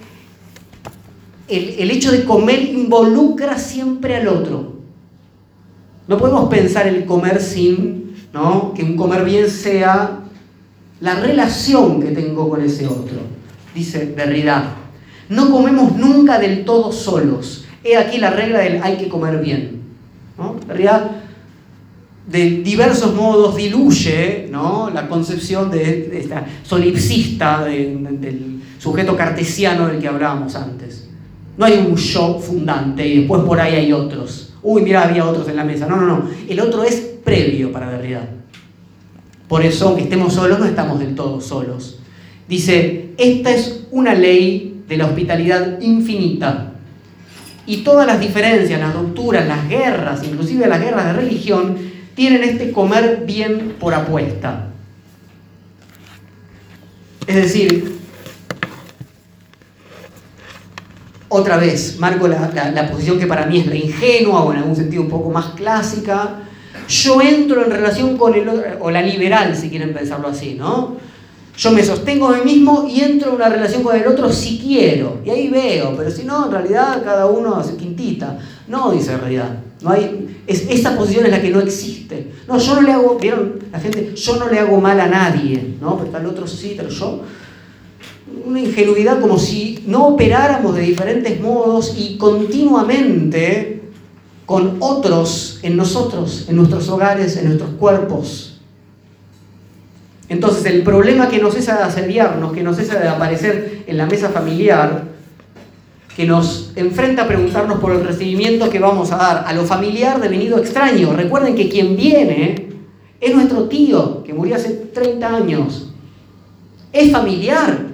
[1.49, 4.75] el, hecho de comer involucra siempre al otro.
[6.07, 8.73] No podemos pensar el comer sin ¿no?
[8.75, 10.21] que un comer bien sea
[11.01, 13.19] la relación que tengo con ese otro,
[13.75, 14.75] dice Derrida.
[15.29, 17.65] No comemos nunca del todo solos.
[17.85, 19.83] He aquí la regla del hay que comer bien.
[20.37, 20.57] ¿no?
[20.67, 21.23] Derrida
[22.27, 24.51] de diversos modos diluye
[24.93, 31.08] la concepción de, esta solipsista del sujeto cartesiano del que hablábamos antes.
[31.59, 34.55] No hay un yo fundante y después por ahí hay otros.
[34.63, 35.87] Uy, mira, había otros en la mesa.
[35.87, 36.31] No, no, no.
[36.49, 36.95] El otro es
[37.25, 38.27] previo para Derrida.
[39.49, 41.99] Por eso, aunque estemos solos, no estamos del todo solos.
[42.49, 46.73] Dice, esta es una ley de la hospitalidad infinita.
[47.67, 51.77] Y todas las diferencias, las rupturas, las guerras, inclusive las guerras de religión,
[52.15, 54.69] tienen este comer bien por apuesta.
[57.27, 57.98] Es decir,
[61.29, 65.03] otra vez, marco la, posición que para mí es la ingenua o en algún sentido
[65.03, 66.41] un poco más clásica.
[66.89, 70.97] Yo entro en relación con el otro, o la liberal, si quieren pensarlo así, ¿no?
[71.57, 74.59] Yo me sostengo a mí mismo y entro en una relación con el otro si
[74.59, 75.21] quiero.
[75.25, 78.39] Y ahí veo, pero si no, en realidad cada uno hace quintita.
[78.69, 79.59] No, dice en realidad.
[79.83, 82.33] No hay, es, esa posición es la que no existe.
[82.47, 85.75] No, yo no le hago, vieron la gente, yo no le hago mal a nadie,
[85.81, 85.99] ¿no?
[85.99, 87.23] Pero tal otro sí, pero yo.
[88.45, 93.83] Una ingenuidad como si no operáramos de diferentes modos y continuamente
[94.47, 98.59] con otros en nosotros, en nuestros hogares, en nuestros cuerpos.
[100.29, 104.07] Entonces el problema que nos cesa de asediarnos, que nos cesa de aparecer en la
[104.07, 105.05] mesa familiar,
[106.17, 110.21] que nos enfrenta a preguntarnos por el recibimiento que vamos a dar a lo familiar
[110.21, 111.13] devenido extraño.
[111.15, 112.69] Recuerden que quien viene
[113.21, 115.93] es nuestro tío, que murió hace 30 años.
[116.93, 117.88] Es familiar,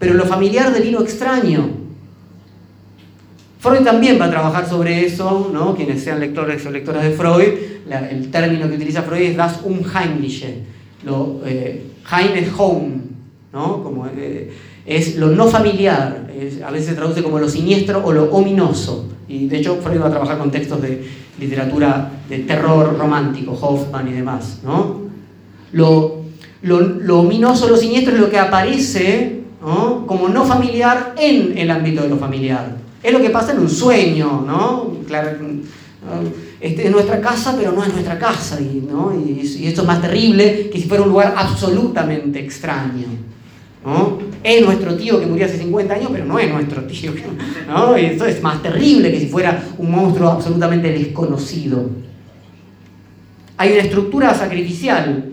[0.00, 1.68] pero lo familiar devino extraño.
[3.60, 5.76] Freud también va a trabajar sobre eso, ¿no?
[5.76, 7.48] quienes sean lectores o lectoras de Freud,
[8.10, 10.62] el término que utiliza Freud es das Unheimliche,
[11.04, 11.82] lo, eh,
[12.56, 12.92] home,
[13.52, 13.82] ¿no?
[13.82, 14.50] Como, eh,
[14.86, 16.26] es lo no familiar,
[16.64, 19.06] a veces se traduce como lo siniestro o lo ominoso.
[19.28, 21.04] Y de hecho Freud va a trabajar con textos de
[21.38, 24.60] literatura de terror romántico, Hoffman y demás.
[24.64, 25.02] ¿no?
[25.72, 26.22] Lo,
[26.62, 32.02] lo, lo ominoso, lo siniestro es lo que aparece como no familiar en el ámbito
[32.02, 32.76] de lo familiar.
[33.02, 34.92] Es lo que pasa en un sueño, ¿no?
[35.06, 35.30] Claro,
[36.60, 38.60] este es nuestra casa, pero no es nuestra casa.
[38.60, 39.12] Y, ¿no?
[39.14, 43.06] y, y esto es más terrible que si fuera un lugar absolutamente extraño.
[43.84, 44.18] ¿no?
[44.42, 47.12] Es nuestro tío que murió hace 50 años, pero no es nuestro tío.
[47.68, 47.98] ¿no?
[47.98, 51.90] Y esto es más terrible que si fuera un monstruo absolutamente desconocido.
[53.56, 55.30] Hay una estructura sacrificial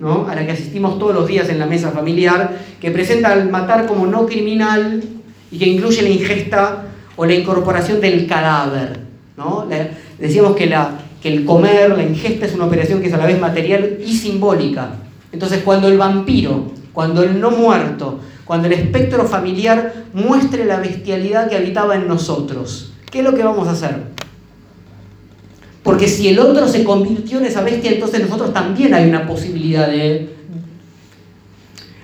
[0.00, 0.26] ¿no?
[0.28, 3.86] a la que asistimos todos los días en la mesa familiar que presenta al matar
[3.86, 5.02] como no criminal
[5.50, 6.84] y que incluye la ingesta
[7.16, 8.98] o la incorporación del cadáver.
[9.36, 9.66] ¿no?
[10.18, 10.74] decíamos que,
[11.22, 14.16] que el comer, la ingesta es una operación que es a la vez material y
[14.16, 14.94] simbólica.
[15.32, 21.48] Entonces cuando el vampiro cuando el no muerto, cuando el espectro familiar muestre la bestialidad
[21.48, 22.92] que habitaba en nosotros.
[23.10, 24.02] ¿Qué es lo que vamos a hacer?
[25.82, 29.88] Porque si el otro se convirtió en esa bestia, entonces nosotros también hay una posibilidad
[29.88, 30.34] de...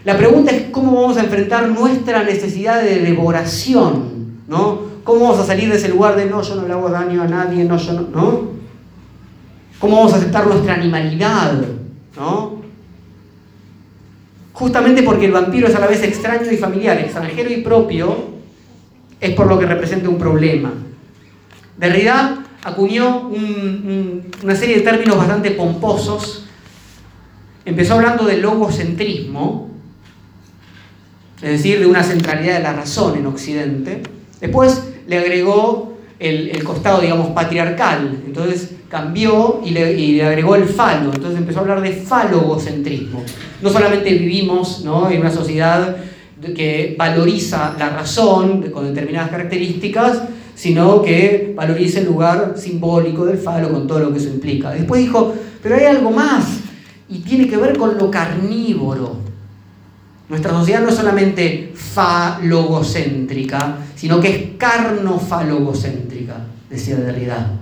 [0.05, 4.87] La pregunta es cómo vamos a enfrentar nuestra necesidad de devoración, ¿no?
[5.05, 7.27] ¿Cómo vamos a salir de ese lugar de no, yo no le hago daño a
[7.27, 8.57] nadie, no, yo no, ¿no?
[9.79, 11.53] ¿Cómo vamos a aceptar nuestra animalidad,
[12.17, 12.57] ¿no?
[14.57, 18.17] justamente porque el vampiro es a la vez extraño y familiar, extranjero y propio,
[19.21, 20.73] es por lo que representa un problema.
[21.77, 23.31] Derrida acuñó
[24.43, 26.45] una serie de términos bastante pomposos.
[27.65, 29.71] Empezó hablando del logocentrismo,
[31.37, 34.03] es decir, de una centralidad de la razón en Occidente.
[34.41, 38.23] Después le agregó el, costado, digamos, patriarcal.
[38.27, 41.13] Entonces cambió y le, agregó el falo.
[41.15, 43.23] Entonces empezó a hablar de falogocentrismo.
[43.63, 45.99] No solamente vivimos en una sociedad
[46.57, 50.23] que valoriza la razón con determinadas características,
[50.57, 54.71] sino que valoriza el lugar simbólico del falo con todo lo que eso implica.
[54.71, 56.47] Después dijo, pero hay algo más
[57.09, 59.19] y tiene que ver con lo carnívoro.
[60.31, 67.53] Nuestra sociedad no es solamente falogocéntrica, sino que es carnofalogocéntrica, decía Derrida.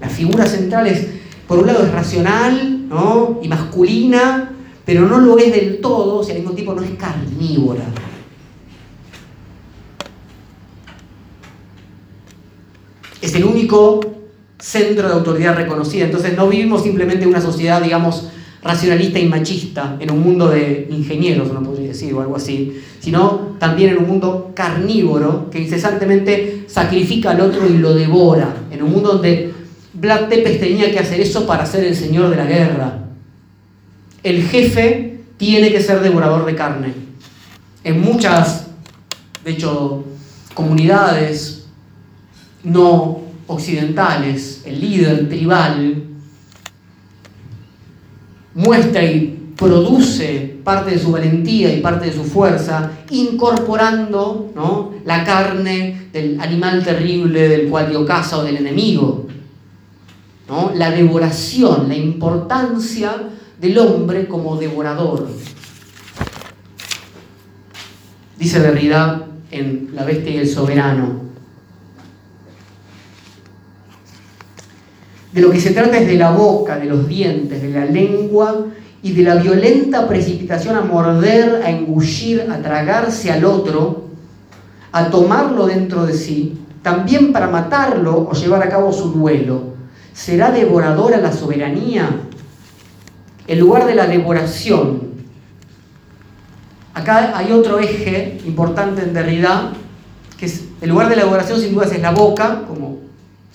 [0.00, 1.06] La figura central es,
[1.46, 3.38] por un lado, es racional ¿no?
[3.40, 4.50] y masculina,
[4.84, 7.84] pero no lo es del todo, si al mismo tiempo no es carnívora.
[13.20, 14.00] Es el único
[14.58, 16.04] centro de autoridad reconocida.
[16.04, 18.28] Entonces no vivimos simplemente una sociedad, digamos,
[18.62, 23.56] racionalista y machista en un mundo de ingenieros, no podría decir, o algo así, sino
[23.58, 28.90] también en un mundo carnívoro que incesantemente sacrifica al otro y lo devora, en un
[28.90, 29.52] mundo donde
[29.92, 32.98] Vlad Tepes tenía que hacer eso para ser el señor de la guerra.
[34.22, 36.92] El jefe tiene que ser devorador de carne.
[37.84, 38.66] En muchas,
[39.44, 40.04] de hecho,
[40.54, 41.55] comunidades
[42.66, 46.02] no occidentales, el líder tribal
[48.54, 54.92] muestra y produce parte de su valentía y parte de su fuerza, incorporando ¿no?
[55.04, 59.26] la carne del animal terrible del cual dio caza o del enemigo.
[60.48, 60.72] ¿no?
[60.74, 63.12] La devoración, la importancia
[63.60, 65.28] del hombre como devorador.
[68.36, 71.25] Dice Derrida en La bestia y el soberano.
[75.36, 78.68] De lo que se trata es de la boca, de los dientes, de la lengua
[79.02, 84.06] y de la violenta precipitación a morder, a engullir, a tragarse al otro,
[84.92, 89.74] a tomarlo dentro de sí, también para matarlo o llevar a cabo su duelo.
[90.14, 92.08] ¿Será devoradora la soberanía?
[93.46, 95.06] El lugar de la devoración
[96.94, 99.74] Acá hay otro eje importante en Derrida,
[100.38, 102.85] que es el lugar de la devoración sin dudas es la boca, como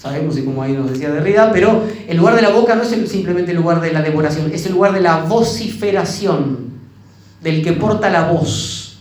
[0.02, 2.90] sabemos y como ahí nos decía Derrida, pero el lugar de la boca no es
[3.08, 6.72] simplemente el lugar de la devoración, es el lugar de la vociferación,
[7.42, 8.98] del que porta la voz.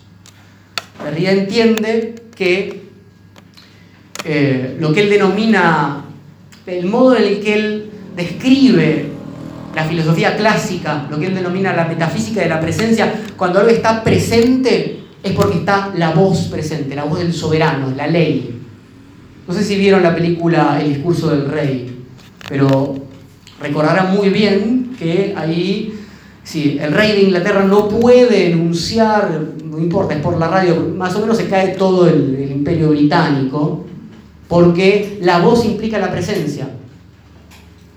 [1.03, 2.83] Derrida entiende que
[4.25, 6.05] eh, lo que él denomina,
[6.67, 9.07] el modo en el que él describe
[9.75, 14.05] la filosofía clásica, lo que él denomina la metafísica de la presencia, cuando algo está
[14.05, 18.60] presente es porque está la voz presente, la voz del soberano, la ley.
[19.51, 22.05] No sé si vieron la película El discurso del rey,
[22.49, 22.95] pero
[23.61, 25.93] recordarán muy bien que ahí,
[26.45, 31.17] si el rey de Inglaterra no puede enunciar, no importa, es por la radio, más
[31.17, 33.87] o menos se cae todo el, imperio británico,
[34.47, 36.71] porque la voz implica la presencia.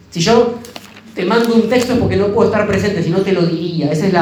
[0.10, 0.56] Si yo
[1.14, 3.92] te mando un texto es porque no puedo estar presente, si no te lo diría.
[3.92, 4.14] Esa es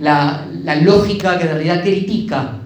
[0.00, 0.46] la,
[0.82, 2.58] lógica que en realidad critica.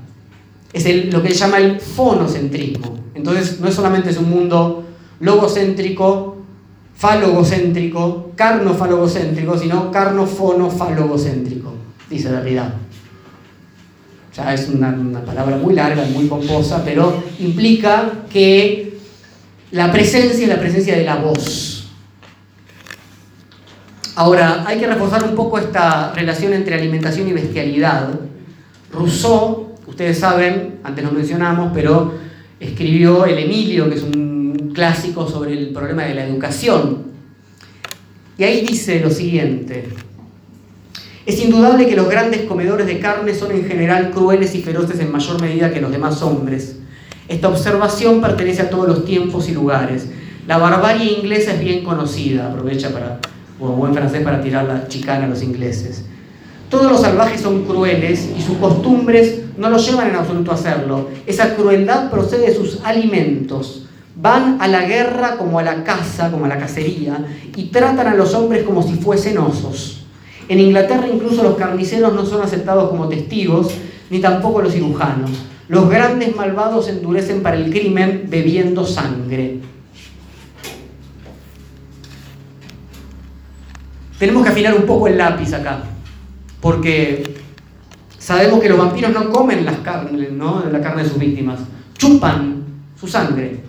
[0.72, 2.97] Es lo que él llama el fonocentrismo.
[3.18, 4.84] Entonces no solamente es un mundo
[5.20, 6.38] logocéntrico,
[6.94, 11.74] falogocéntrico, carnofalogocéntrico, sino carnofonofalogocéntrico,
[12.08, 12.74] dice la realidad.
[14.34, 18.98] Ya es una, una palabra muy larga, muy pomposa, pero implica que
[19.72, 21.78] la presencia es la presencia de la voz
[24.18, 28.18] Ahora, hay que reforzar un poco esta relación entre alimentación y bestialidad.
[28.92, 32.14] Rousseau, ustedes saben, antes lo mencionamos, pero
[32.60, 37.08] escribió El Emilio, que es un clásico sobre el problema de la educación.
[38.36, 39.88] Y ahí dice lo siguiente.
[41.26, 45.12] Es indudable que los grandes comedores de carne son en general crueles y feroces en
[45.12, 46.76] mayor medida que los demás hombres.
[47.28, 50.06] Esta observación pertenece a todos los tiempos y lugares.
[50.46, 53.20] La barbarie inglesa es bien conocida, aprovecha para
[53.60, 56.04] o buen francés para tirar la chicana a los ingleses.
[56.70, 61.08] Todos los salvajes son crueles y sus costumbres no los llevan en absoluto a hacerlo.
[61.26, 63.86] Esa crueldad procede de sus alimentos.
[64.14, 67.24] Van a la guerra como a la caza, como a la cacería,
[67.56, 70.06] y tratan a los hombres como si fuesen osos.
[70.48, 73.70] En Inglaterra incluso los carniceros no son aceptados como testigos,
[74.10, 75.30] ni tampoco los cirujanos.
[75.68, 79.60] Los grandes malvados endurecen para el crimen bebiendo sangre.
[84.18, 85.82] Tenemos que afinar un poco el lápiz acá,
[86.60, 87.37] porque
[88.28, 91.60] sabemos que los vampiros no comen la carne de sus víctimas,
[91.96, 92.62] chupan
[93.00, 93.60] su sangre,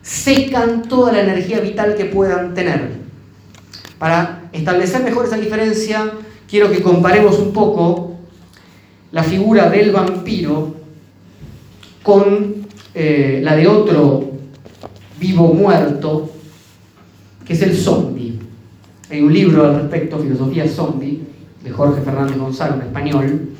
[0.00, 2.92] secan toda la energía vital que puedan tener.
[3.98, 6.12] Para establecer mejor esa diferencia,
[6.48, 8.16] quiero que comparemos un poco
[9.12, 10.76] la figura del vampiro
[12.02, 12.54] con
[12.94, 14.30] eh, la de otro
[15.20, 16.30] vivo muerto,
[17.44, 18.38] que es el zombie.
[19.10, 21.20] Hay un libro al respecto, Filosofía Zombie,
[21.62, 23.50] de Jorge Fernández Gonzalo, en español,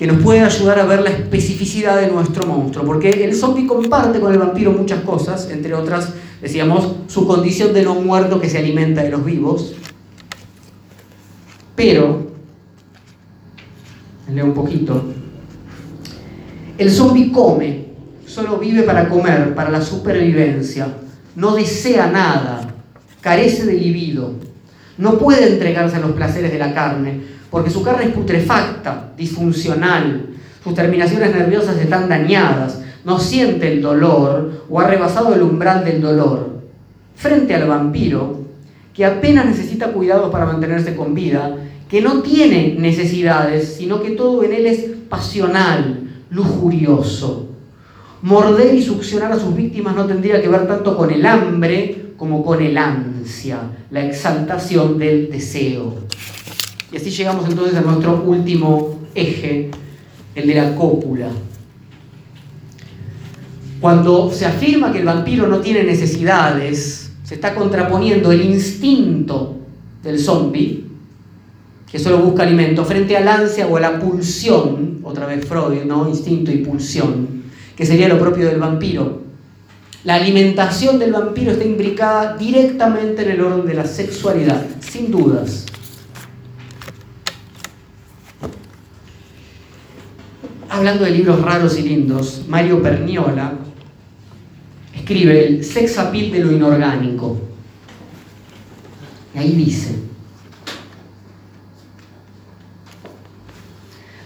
[0.00, 4.18] que nos puede ayudar a ver la especificidad de nuestro monstruo, porque el zombie comparte
[4.18, 8.56] con el vampiro muchas cosas, entre otras, decíamos, su condición de no muerto que se
[8.56, 9.74] alimenta de los vivos,
[11.76, 12.28] pero,
[14.32, 15.04] leo un poquito,
[16.78, 17.84] el zombie come,
[18.24, 20.96] solo vive para comer, para la supervivencia,
[21.36, 22.74] no desea nada,
[23.20, 24.32] carece de libido,
[25.00, 27.20] no puede entregarse a los placeres de la carne,
[27.50, 30.26] porque su carne es putrefacta, disfuncional,
[30.62, 36.02] sus terminaciones nerviosas están dañadas, no siente el dolor o ha rebasado el umbral del
[36.02, 36.60] dolor.
[37.16, 38.40] Frente al vampiro,
[38.92, 41.56] que apenas necesita cuidados para mantenerse con vida,
[41.88, 47.48] que no tiene necesidades, sino que todo en él es pasional, lujurioso.
[48.20, 52.44] Morder y succionar a sus víctimas no tendría que ver tanto con el hambre como
[52.44, 52.76] con el
[53.90, 55.94] la exaltación del deseo.
[56.92, 59.70] Y así llegamos entonces a nuestro último eje,
[60.34, 61.28] el de la cópula.
[63.80, 69.56] Cuando se afirma que el vampiro no tiene necesidades, se está contraponiendo el instinto
[70.02, 70.84] del zombie,
[71.90, 76.08] que solo busca alimento, frente al ansia o a la pulsión, otra vez Freud, ¿no?
[76.08, 77.42] Instinto y pulsión,
[77.76, 79.29] que sería lo propio del vampiro.
[80.02, 85.66] La alimentación del vampiro está imbricada directamente en el orden de la sexualidad, sin dudas.
[90.70, 93.52] Hablando de libros raros y lindos, Mario Perniola
[94.94, 97.38] escribe el sex appeal de lo inorgánico.
[99.34, 99.96] Y ahí dice,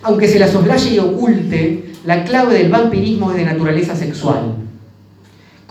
[0.02, 4.63] aunque se la soslaye y oculte, la clave del vampirismo es de naturaleza sexual.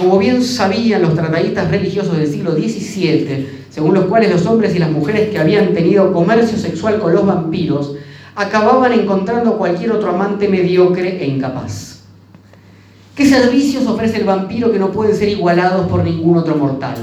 [0.04, 4.80] Como bien sabían los tratadistas religiosos del siglo XVII, según los cuales los hombres y
[4.80, 7.96] las mujeres que habían tenido comercio sexual con los vampiros
[8.36, 12.02] acababan encontrando cualquier otro amante mediocre e incapaz.
[13.16, 16.98] ¿Qué servicios ofrece el vampiro que no pueden ser igualados por ningún otro mortal?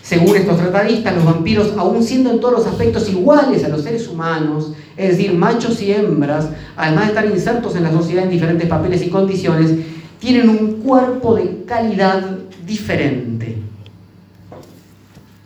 [0.00, 4.08] Según estos tratadistas, los vampiros, aun siendo en todos los aspectos iguales a los seres
[4.08, 8.68] humanos, es decir, machos y hembras, además de estar insertos en la sociedad en diferentes
[8.68, 9.72] papeles y condiciones,
[10.18, 13.56] tienen un cuerpo de calidad diferente.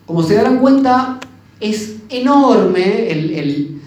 [0.06, 1.20] Como se darán cuenta,
[1.60, 3.80] es enorme el,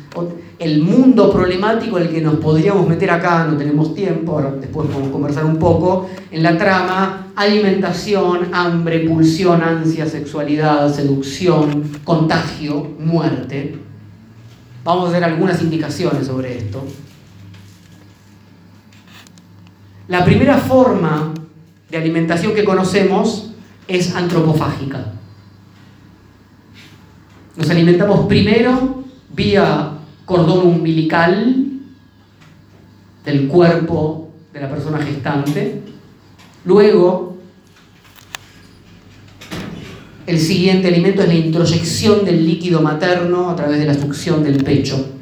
[0.60, 4.88] el, mundo problemático en el que nos podríamos meter acá, no tenemos tiempo, ahora después
[4.88, 13.76] podemos conversar un poco, en la trama, alimentación, hambre, pulsión, ansia, sexualidad, seducción, contagio, muerte.
[14.84, 16.84] Vamos a hacer algunas indicaciones sobre esto.
[20.08, 21.34] La primera forma
[21.90, 23.52] de alimentación que conocemos
[23.88, 25.14] es antropofágica.
[27.56, 29.04] Nos alimentamos primero
[29.34, 29.92] vía
[30.26, 31.68] cordón umbilical
[33.24, 35.82] del cuerpo de la persona gestante.
[36.66, 37.38] Luego,
[40.26, 44.64] el siguiente alimento es la introyección del líquido materno a través de la succión del
[44.64, 45.13] pecho.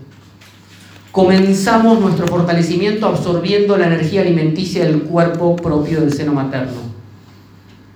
[1.11, 6.79] Comenzamos nuestro fortalecimiento absorbiendo la energía alimenticia del cuerpo propio del seno materno.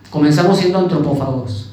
[0.09, 1.71] Comenzamos siendo antropófagos.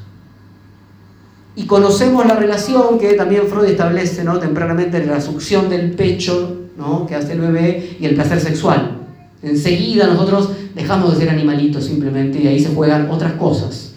[1.56, 4.38] Y conocemos la relación que también Freud establece ¿no?
[4.38, 7.06] tempranamente entre la succión del pecho ¿no?
[7.06, 8.98] que hace el bebé y el placer sexual.
[9.42, 13.94] Enseguida nosotros dejamos de ser animalitos simplemente y ahí se juegan otras cosas.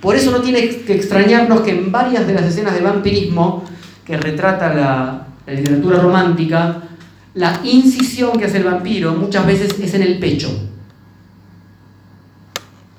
[0.00, 3.64] Por eso no tiene que extrañarnos que en varias de las escenas de vampirismo
[4.04, 6.82] que retrata la, literatura romántica,
[7.34, 10.50] la incisión que hace el vampiro muchas veces es en el pecho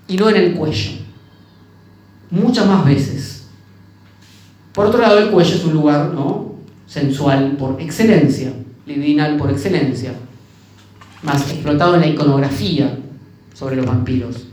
[0.08, 0.92] y no en el cuello
[2.30, 3.46] muchas más veces.
[4.74, 6.56] Por otro lado, el cuello es un lugar ¿no?
[6.88, 8.52] sensual por excelencia,
[8.86, 10.14] libidinal por excelencia,
[11.22, 12.98] más explotado en la iconografía
[13.54, 14.48] sobre los vampiros.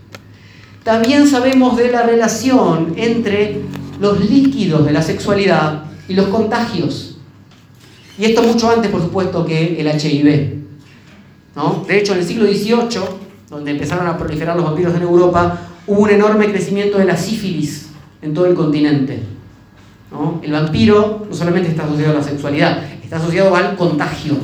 [0.84, 3.62] También sabemos de la relación entre
[3.98, 7.16] los líquidos de la sexualidad y los contagios.
[8.18, 10.56] Y esto mucho antes, por supuesto, que el HIV.
[11.54, 11.84] ¿no?
[11.86, 13.00] De hecho, en el siglo XVIII,
[13.48, 17.90] donde empezaron a proliferar los vampiros en Europa, hubo un enorme crecimiento de la sífilis
[18.20, 19.22] en todo el continente.
[20.42, 24.36] El vampiro no solamente está asociado a la sexualidad, está asociado al contagio.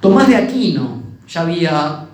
[0.00, 2.04] Tomás de Aquino ya había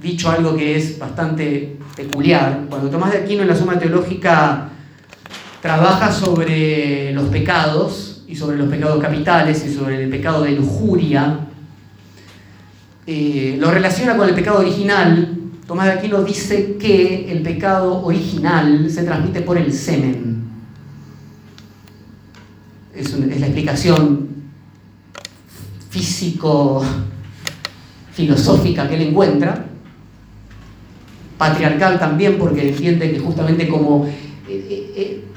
[0.00, 2.64] dicho algo que es bastante peculiar.
[2.68, 4.71] Cuando Tomás de Aquino en la Suma Teológica
[5.62, 11.38] trabaja sobre los pecados y sobre los pecados capitales y sobre el pecado de lujuria,
[13.06, 18.90] eh, lo relaciona con el pecado original, Tomás de Aquino dice que el pecado original
[18.90, 20.42] se transmite por el semen.
[22.94, 24.28] Es, es la explicación
[25.88, 26.84] físico
[28.12, 29.66] filosófica que él encuentra,
[31.38, 34.81] patriarcal también porque entiende que justamente como eh, eh,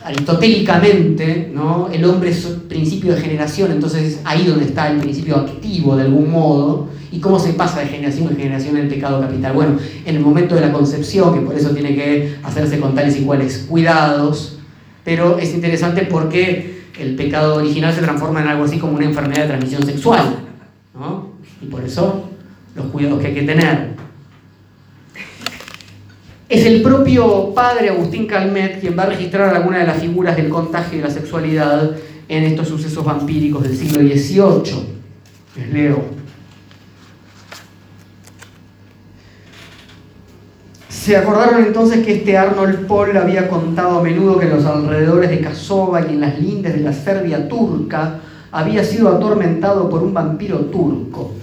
[0.05, 1.89] aristotélicamente ¿no?
[1.91, 6.31] el hombre es principio de generación, entonces ahí donde está el principio activo de algún
[6.31, 9.53] modo, ¿Y cómo se pasa de generación en generación el pecado capital?
[9.53, 13.17] Bueno, en el momento de la concepción, que por eso tiene que hacerse con tales
[13.17, 14.57] y cuales cuidados,
[15.05, 19.43] pero es interesante porque el pecado original se transforma en algo así como una enfermedad
[19.43, 20.39] de transmisión sexual,
[20.93, 21.29] ¿no?
[21.61, 22.31] Y por eso
[22.75, 23.94] los cuidados que hay que tener.
[26.47, 30.49] Es el propio padre Agustín Calmet quien va a registrar algunas de las figuras del
[30.49, 31.91] contagio de la sexualidad
[32.29, 34.95] en estos sucesos vampíricos del siglo XVIII.
[35.55, 36.03] Les leo.
[40.87, 45.31] Se acordaron entonces que este Arnold Paul había contado a menudo que en los alrededores
[45.31, 48.19] de Kasova y en las lindes de la Serbia turca
[48.51, 51.33] había sido atormentado por un vampiro turco.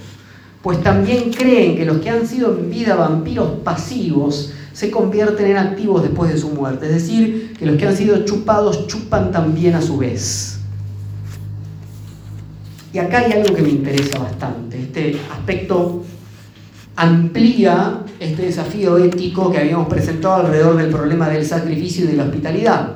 [0.61, 5.57] Pues también creen que los que han sido en vida vampiros pasivos se convierten en
[5.57, 6.87] activos después de su muerte.
[6.87, 10.59] Es decir, que los que han sido chupados chupan también a su vez.
[12.91, 16.03] Y acá hay algo que me interesa bastante, este aspecto
[16.95, 22.25] amplía este desafío ético que habíamos presentado alrededor del problema del sacrificio y de la
[22.25, 22.95] hospitalidad.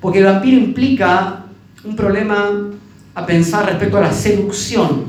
[0.00, 1.44] Porque el vampiro implica
[1.84, 2.70] un problema
[3.14, 5.04] a pensar respecto a la seducción.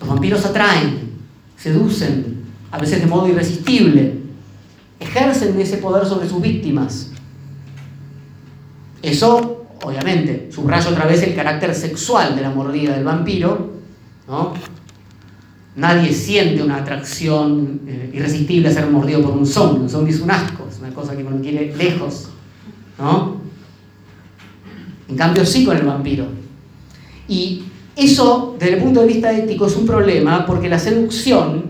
[0.00, 1.10] Los vampiros atraen,
[1.56, 2.39] seducen,
[2.70, 4.20] a veces de modo irresistible,
[4.98, 7.10] ejercen ese poder sobre sus víctimas.
[9.02, 13.70] Eso, obviamente, subraya otra vez el carácter sexual de la mordida del vampiro,
[14.28, 14.54] ¿no?
[15.76, 19.82] Nadie siente una atracción eh, irresistible a ser mordido por un zombie.
[19.82, 22.28] Un zombie es un asco, es una cosa que uno quiere lejos.
[22.98, 23.36] ¿no?
[25.08, 26.26] En cambio sí con el vampiro.
[27.28, 27.62] Y
[27.96, 31.69] eso, desde el punto de vista ético, es un problema porque la seducción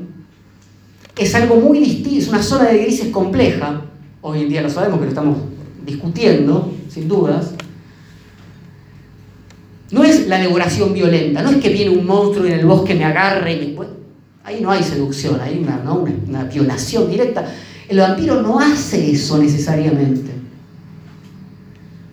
[1.21, 3.83] es algo muy distinto, es una zona de grises compleja,
[4.23, 5.37] hoy en día lo sabemos que lo estamos
[5.85, 7.53] discutiendo, sin dudas,
[9.91, 13.05] no es la devoración violenta, no es que viene un monstruo en el bosque me
[13.05, 13.87] agarre y me...
[14.45, 17.53] Ahí no hay seducción, hay una, una violación directa.
[17.87, 20.31] El vampiro no hace eso necesariamente.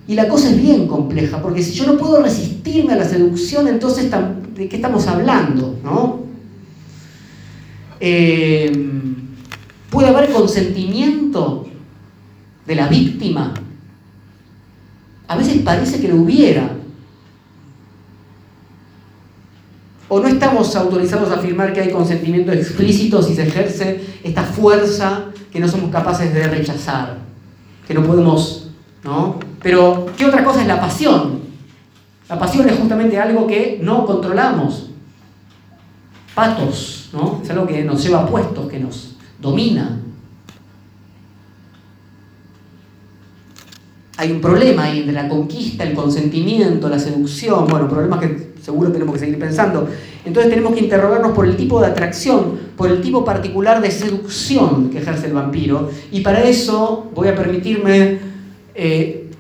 [0.06, 3.70] Y la cosa es bien compleja, porque si yo no puedo resistirme a la seducción,
[3.70, 4.12] entonces
[4.54, 5.80] ¿de qué estamos hablando?
[5.82, 6.27] ¿no?
[8.00, 8.72] Eh,
[9.90, 11.68] ¿Puede haber consentimiento
[12.66, 13.54] de la víctima?
[15.28, 16.72] A veces parece que lo hubiera.
[20.10, 25.26] ¿O no estamos autorizados a afirmar que hay consentimiento explícito si se ejerce esta fuerza
[25.52, 27.18] que no somos capaces de rechazar?
[27.86, 28.70] Que no podemos,
[29.04, 29.40] ¿no?
[29.62, 31.42] Pero, ¿qué otra cosa es la pasión?
[32.30, 34.92] La pasión es justamente algo que no controlamos.
[36.38, 37.42] Patos, ¿no?
[37.44, 40.00] Es algo que nos lleva puestos, que nos domina.
[44.18, 48.92] Hay un problema ahí entre la conquista, el consentimiento, la seducción, bueno, problemas que seguro
[48.92, 49.90] tenemos que seguir pensando.
[50.26, 54.92] Entonces tenemos que interrogarnos por el tipo de atracción, por el tipo particular de seducción
[54.92, 55.90] que ejerce el vampiro.
[56.12, 58.20] Y para eso voy a permitirme
[58.76, 59.32] eh,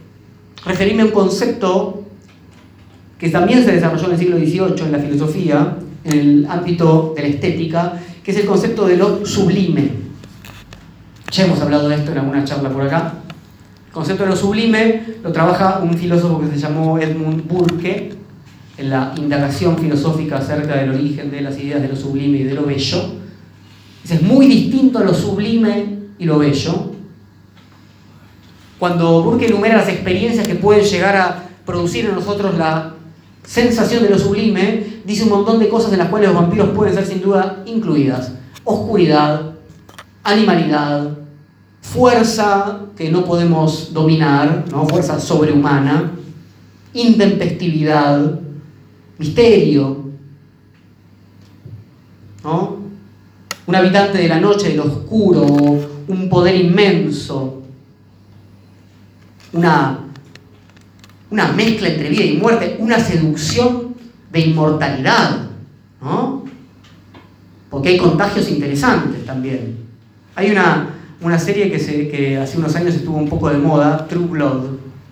[0.66, 2.06] referirme a un concepto
[3.20, 5.78] que también se desarrolló en el siglo XVIII en la filosofía,
[6.08, 9.92] en el ámbito de la estética, que es el concepto de lo sublime.
[11.32, 13.16] Ya hemos hablado de esto en alguna charla por acá.
[13.88, 18.14] El concepto de lo sublime lo trabaja un filósofo que se llamó Edmund Burke
[18.78, 22.54] en la indagación filosófica acerca del origen de las ideas de lo sublime y de
[22.54, 23.16] lo bello.
[24.04, 26.92] Es muy distinto a lo sublime y lo bello.
[28.80, 32.94] Cuando Burke enumera las experiencias que pueden llegar a producir en nosotros la
[33.44, 36.94] sensación de lo sublime, dice un montón de cosas en las cuales los vampiros pueden
[36.94, 38.34] ser sin duda incluidas.
[38.66, 39.54] Oscuridad,
[40.22, 41.18] animalidad,
[41.82, 44.86] fuerza que no podemos dominar, ¿no?
[44.86, 46.12] fuerza sobrehumana,
[46.94, 48.38] intempestividad,
[49.18, 50.10] misterio,
[52.44, 52.76] ¿no?
[53.66, 57.62] un habitante de la noche, del oscuro, un poder inmenso,
[59.54, 60.00] una,
[61.32, 63.87] una mezcla entre vida y muerte, una seducción
[64.32, 65.48] de inmortalidad,
[66.02, 66.46] ¿no?
[67.70, 69.78] Porque hay contagios interesantes también.
[70.36, 70.90] Hay una,
[71.22, 74.66] una serie que, se, que, hace unos años estuvo un poco de moda, True Blood,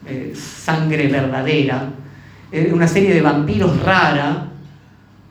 [0.07, 1.89] eh, Sangre Verdadera,
[2.71, 4.47] una serie de vampiros rara,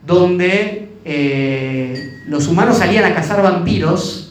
[0.05, 4.25] donde eh, los humanos salían a cazar vampiros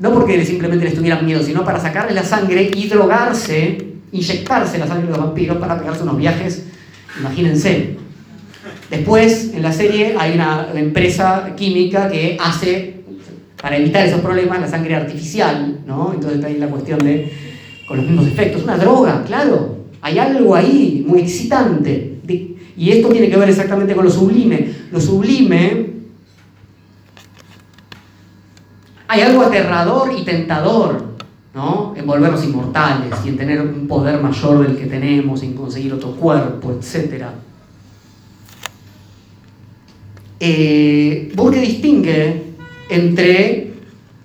[0.00, 4.86] no porque simplemente les tuvieran miedo, sino para sacarle la sangre y drogarse, inyectarse la
[4.86, 6.64] sangre de los vampiros para pegarse unos viajes,
[7.20, 7.99] imagínense.
[8.90, 13.04] Después, en la serie, hay una empresa química que hace,
[13.62, 16.12] para evitar esos problemas, la sangre artificial, ¿no?
[16.12, 17.32] Entonces ahí la cuestión de,
[17.86, 22.18] con los mismos efectos, una droga, claro, hay algo ahí muy excitante.
[22.76, 24.70] Y esto tiene que ver exactamente con lo sublime.
[24.90, 25.90] Lo sublime
[29.10, 31.02] Hay algo aterrador y tentador,
[31.52, 31.94] ¿no?
[31.96, 36.12] En volvernos inmortales y en tener un poder mayor del que tenemos, en conseguir otro
[36.12, 37.24] cuerpo, etc.
[40.40, 42.42] Eh, Burke distingue
[42.88, 43.72] entre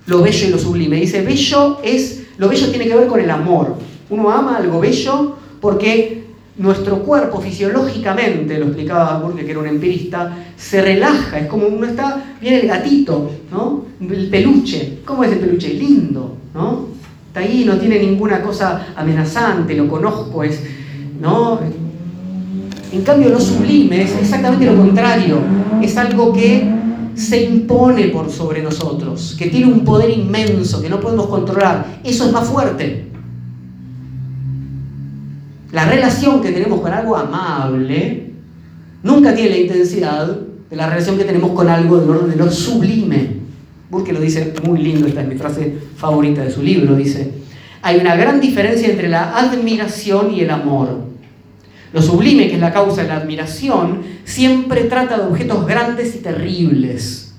[0.08, 0.96] lo bello y lo sublime.
[0.98, 3.76] Dice, bello es, lo bello tiene que ver con el amor.
[4.10, 6.24] Uno ama algo bello porque
[6.58, 11.86] nuestro cuerpo fisiológicamente, lo explicaba Burke que era un empirista, se relaja, es como uno
[11.86, 13.86] está, viene el gatito, ¿no?
[14.00, 15.74] El peluche, ¿cómo es el peluche?
[15.74, 16.88] Lindo, ¿no?
[17.28, 20.62] Está ahí, no tiene ninguna cosa amenazante, lo conozco, es,
[21.20, 21.60] ¿no?
[22.96, 25.40] En cambio, lo sublime es exactamente lo contrario,
[25.82, 26.66] es algo que
[27.14, 32.26] se impone por sobre nosotros, que tiene un poder inmenso, que no podemos controlar, eso
[32.26, 33.08] es más fuerte.
[35.74, 38.32] La relación que tenemos con algo amable
[39.04, 40.28] nunca tiene la intensidad
[40.70, 43.28] de la relación que tenemos con algo del orden de lo sublime.
[43.90, 47.30] Burke lo dice muy lindo, esta es mi frase favorita de su libro, dice,
[47.82, 51.14] hay una gran diferencia entre la admiración y el amor.
[51.96, 56.20] Lo sublime, que es la causa de la admiración, siempre trata de objetos grandes y
[56.20, 57.34] terribles.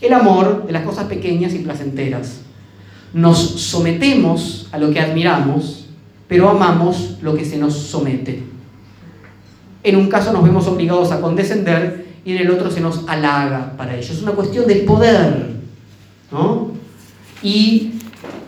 [0.00, 2.40] El amor de las cosas pequeñas y placenteras.
[3.14, 5.82] Nos sometemos a lo que admiramos
[6.32, 8.42] pero amamos lo que se nos somete.
[9.82, 13.74] En un caso nos vemos obligados a condescender y en el otro se nos halaga
[13.76, 14.10] para ello.
[14.10, 15.50] Es una cuestión de poder.
[16.30, 16.70] ¿no?
[17.42, 17.96] Y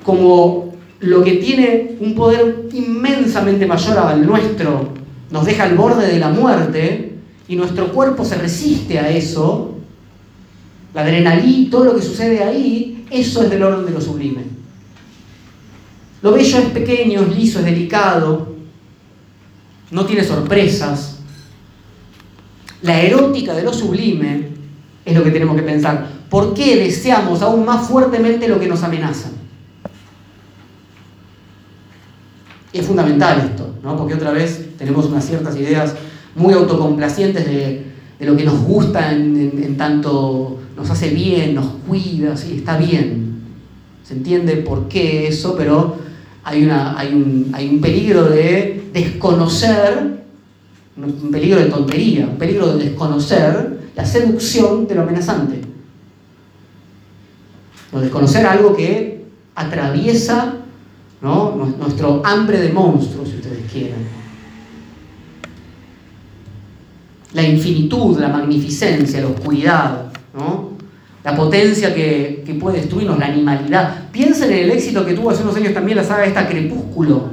[0.03, 4.95] como lo que tiene un poder inmensamente mayor al nuestro
[5.35, 7.17] nos deja al borde de la muerte
[7.49, 9.75] y nuestro cuerpo se resiste a eso,
[10.95, 14.45] la adrenalina, todo lo que sucede ahí, eso es del orden de lo sublime.
[16.23, 18.55] Lo bello es pequeño, es liso, es delicado,
[19.91, 21.19] no tiene sorpresas.
[22.83, 24.51] La erótica de lo sublime
[25.05, 26.11] es lo que tenemos que pensar.
[26.31, 29.31] ¿Por qué deseamos aún más fuertemente lo que nos amenaza?
[32.73, 33.97] es fundamental esto, ¿no?
[33.97, 35.95] porque otra vez tenemos unas ciertas ideas
[36.35, 42.55] muy autocomplacientes de, lo que nos gusta en, tanto nos hace bien, nos cuida, sí,
[42.57, 43.43] está bien.
[44.03, 45.97] Se entiende por qué eso, pero
[46.43, 50.25] hay, una, hay, un, hay un peligro de desconocer,
[50.97, 55.61] un peligro de tontería, un peligro de desconocer la seducción de lo amenazante.
[57.93, 59.25] O desconocer algo que
[59.55, 60.55] atraviesa
[61.79, 63.24] nuestro hambre de monstruos,
[67.33, 70.13] La infinitud, la magnificencia, la oscuridad,
[71.25, 74.11] la potencia que, puede destruirnos, la animalidad.
[74.13, 77.31] Piensen en el éxito que tuvo hace unos años también la saga esta Crepúsculo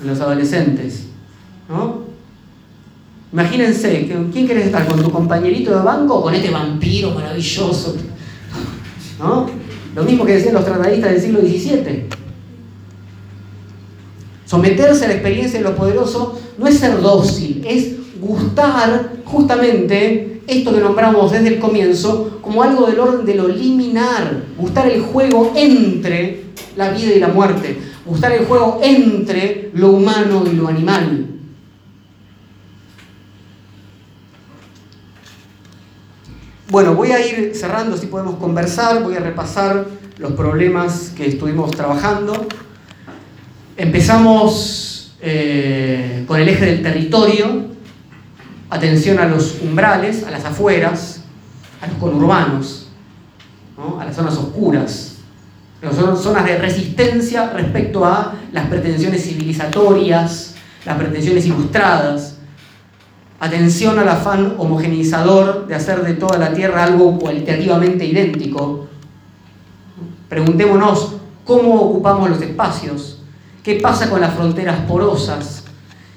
[0.00, 1.06] en los adolescentes.
[3.32, 4.86] Imagínense, ¿quién quieres estar?
[4.86, 7.96] ¿Con tu compañerito de banco o con este vampiro maravilloso?
[9.94, 12.06] Lo mismo que decían los tratadistas del siglo XVII.
[14.48, 20.72] Someterse a la experiencia de lo poderoso no es ser dócil, es gustar justamente esto
[20.72, 25.52] que nombramos desde el comienzo como algo del orden de lo liminar, gustar el juego
[25.54, 26.44] entre
[26.76, 31.26] la vida y la muerte, gustar el juego entre lo humano y lo animal.
[36.70, 39.84] Bueno, voy a ir cerrando si podemos conversar, voy a repasar
[40.16, 42.48] los problemas que estuvimos trabajando.
[43.78, 47.66] Empezamos eh, con el eje del territorio,
[48.70, 51.22] atención a los umbrales, a las afueras,
[51.80, 52.88] a los conurbanos,
[54.00, 55.18] a las zonas oscuras,
[56.16, 62.38] zonas de resistencia respecto a las pretensiones civilizatorias, las pretensiones ilustradas.
[63.38, 68.88] Atención al afán homogeneizador de hacer de toda la Tierra algo cualitativamente idéntico.
[70.28, 71.14] Preguntémonos
[71.44, 73.17] cómo ocupamos los espacios,
[73.68, 75.62] ¿Qué pasa con las fronteras porosas?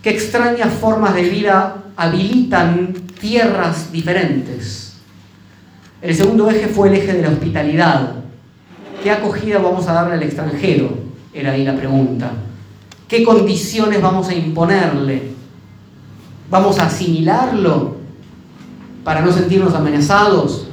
[0.02, 4.94] ¿Qué extrañas formas de vida habilitan tierras diferentes?
[6.02, 8.14] El segundo eje fue el eje de la hospitalidad.
[9.03, 10.98] ¿Qué acogida vamos a darle al extranjero?
[11.34, 12.32] Era ahí la pregunta.
[13.10, 15.34] ¿Qué condiciones vamos a imponerle?
[16.49, 17.98] ¿Vamos a asimilarlo
[19.03, 20.68] para no sentirnos amenazados?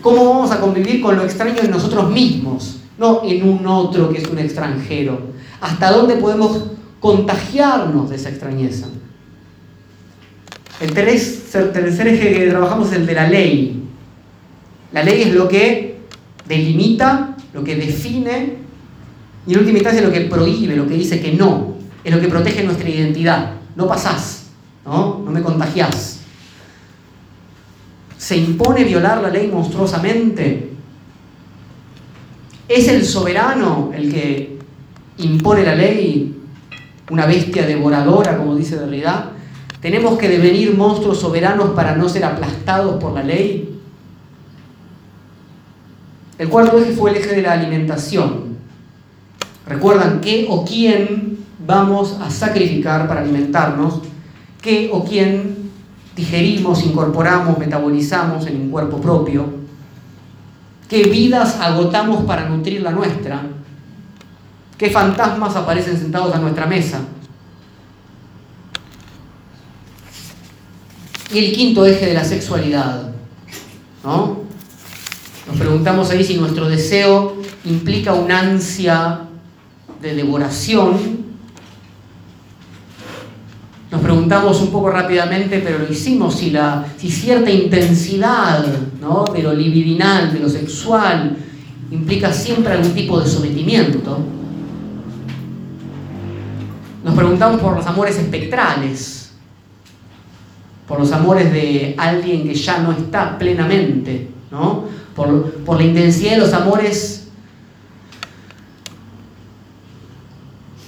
[0.00, 4.16] ¿Cómo vamos a convivir con lo extraño en nosotros mismos, no en un otro que
[4.16, 5.38] es un extranjero?
[5.60, 6.64] ¿Hasta dónde podemos
[7.00, 8.88] contagiarnos de esa extrañeza?
[10.80, 13.82] El tercer eje que trabajamos es el de la ley.
[14.92, 16.00] La ley es lo que
[16.48, 18.60] delimita, lo que define
[19.46, 21.74] y en última instancia lo que prohíbe, lo que dice que no.
[22.04, 23.52] Es lo que protege nuestra identidad.
[23.76, 24.46] No pasás,
[24.84, 25.22] ¿no?
[25.24, 26.20] No me contagiás.
[28.16, 30.70] ¿Se impone violar la ley monstruosamente?
[32.68, 34.49] ¿Es el soberano el que
[35.22, 36.36] impone la ley,
[37.10, 39.32] una bestia devoradora, como dice Derrida.
[39.80, 43.78] ¿Tenemos que devenir monstruos soberanos para no ser aplastados por la ley?
[46.38, 48.56] El cuarto eje fue el eje de la alimentación.
[49.66, 54.00] ¿Recuerdan qué o quién vamos a sacrificar para alimentarnos?
[54.60, 55.70] ¿Qué o quién
[56.16, 59.46] digerimos, incorporamos, metabolizamos en un cuerpo propio?
[60.88, 63.42] ¿Qué vidas agotamos para nutrir la nuestra?
[64.80, 67.02] ¿Qué fantasmas aparecen sentados a nuestra mesa?
[71.30, 73.10] Y el quinto eje de la sexualidad.
[74.02, 74.40] ¿no?
[75.46, 77.36] Nos preguntamos ahí si nuestro deseo
[77.66, 79.20] implica una ansia
[80.00, 81.26] de devoración.
[83.90, 88.64] Nos preguntamos un poco rápidamente, pero lo hicimos, si, la, si cierta intensidad
[88.98, 89.26] ¿no?
[89.30, 91.36] de lo libidinal, de lo sexual,
[91.90, 94.39] implica siempre algún tipo de sometimiento.
[97.02, 99.30] Nos preguntamos por los amores espectrales,
[100.86, 104.84] por los amores de alguien que ya no está plenamente, ¿no?
[105.14, 107.28] por, la intensidad de los amores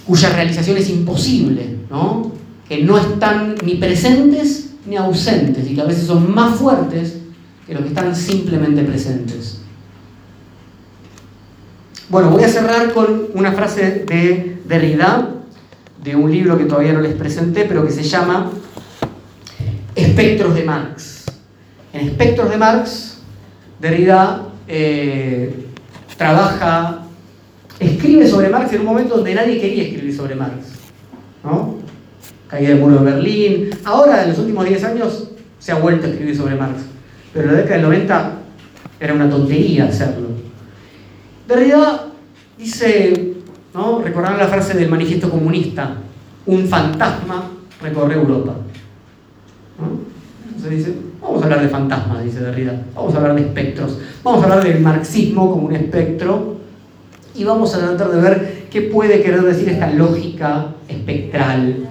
[0.05, 2.31] cuya realización es imposible, ¿no?
[2.67, 7.19] que no están ni presentes ni ausentes y que a veces son más fuertes
[7.65, 9.61] que los que están simplemente presentes.
[12.09, 15.33] Bueno, voy a cerrar con una frase de Derrida,
[16.03, 18.51] de un libro que todavía no les presenté, pero que se llama
[19.95, 21.25] Espectros de Marx.
[21.93, 23.17] En Espectros de Marx,
[23.79, 25.53] Derrida eh,
[26.17, 27.03] trabaja,
[27.79, 30.67] escribe sobre Marx en un momento donde nadie quería escribir sobre Marx.
[31.43, 31.77] ¿no?
[32.47, 33.69] Caída del muro de Berlín.
[33.85, 36.81] Ahora, en los últimos 10 años, se ha vuelto a escribir sobre Marx.
[37.33, 38.31] Pero en la década del 90
[38.99, 40.27] era una tontería hacerlo.
[41.47, 42.07] Derrida
[42.57, 43.32] dice,
[43.73, 44.01] ¿no?
[44.01, 45.95] recordarán la frase del manifiesto comunista,
[46.45, 47.49] un fantasma
[47.81, 48.55] recorre Europa.
[50.47, 54.41] Entonces dice, vamos a hablar de fantasmas, dice Derrida, vamos a hablar de espectros, vamos
[54.41, 56.57] a hablar del marxismo como un espectro
[57.35, 61.87] y vamos a tratar de ver qué puede querer decir esta lógica espectral.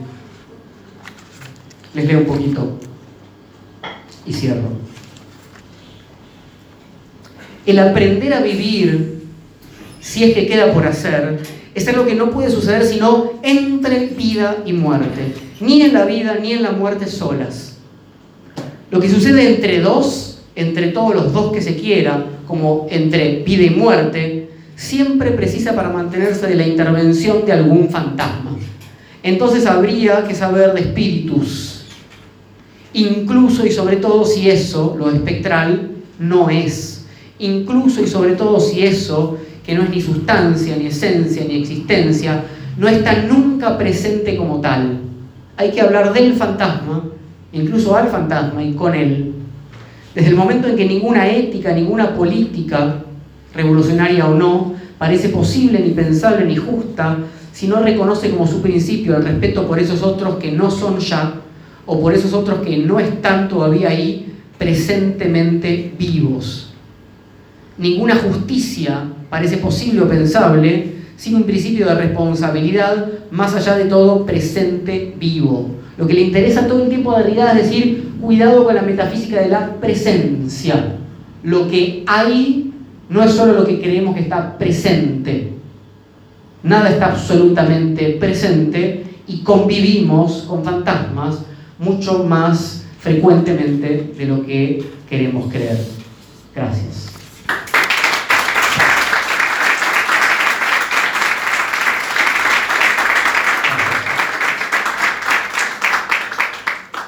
[1.94, 2.78] Les leo un poquito
[4.24, 4.70] y cierro.
[7.66, 9.22] El aprender a vivir,
[10.00, 11.40] si es que queda por hacer,
[11.74, 16.38] es algo que no puede suceder sino entre vida y muerte, ni en la vida
[16.40, 17.76] ni en la muerte solas.
[18.90, 23.62] Lo que sucede entre dos, entre todos los dos que se quieran, como entre vida
[23.62, 28.58] y muerte, siempre precisa para mantenerse de la intervención de algún fantasma.
[29.22, 31.84] Entonces habría que saber de espíritus,
[32.92, 37.06] incluso y sobre todo si eso, lo espectral, no es.
[37.38, 42.44] Incluso y sobre todo si eso, que no es ni sustancia, ni esencia, ni existencia,
[42.78, 44.98] no está nunca presente como tal.
[45.56, 47.04] Hay que hablar del fantasma
[47.52, 49.34] incluso al fantasma y con él,
[50.14, 52.96] desde el momento en que ninguna ética, ninguna política,
[53.54, 57.18] revolucionaria o no, parece posible, ni pensable, ni justa,
[57.52, 61.34] si no reconoce como su principio el respeto por esos otros que no son ya,
[61.84, 66.71] o por esos otros que no están todavía ahí presentemente vivos.
[67.78, 74.26] Ninguna justicia parece posible o pensable sin un principio de responsabilidad más allá de todo
[74.26, 75.70] presente vivo.
[75.96, 79.40] Lo que le interesa todo el tiempo a Derrida es decir, cuidado con la metafísica
[79.40, 80.96] de la presencia.
[81.42, 82.72] Lo que hay
[83.08, 85.52] no es solo lo que creemos que está presente.
[86.62, 91.38] Nada está absolutamente presente y convivimos con fantasmas
[91.78, 95.78] mucho más frecuentemente de lo que queremos creer.
[96.54, 97.11] Gracias.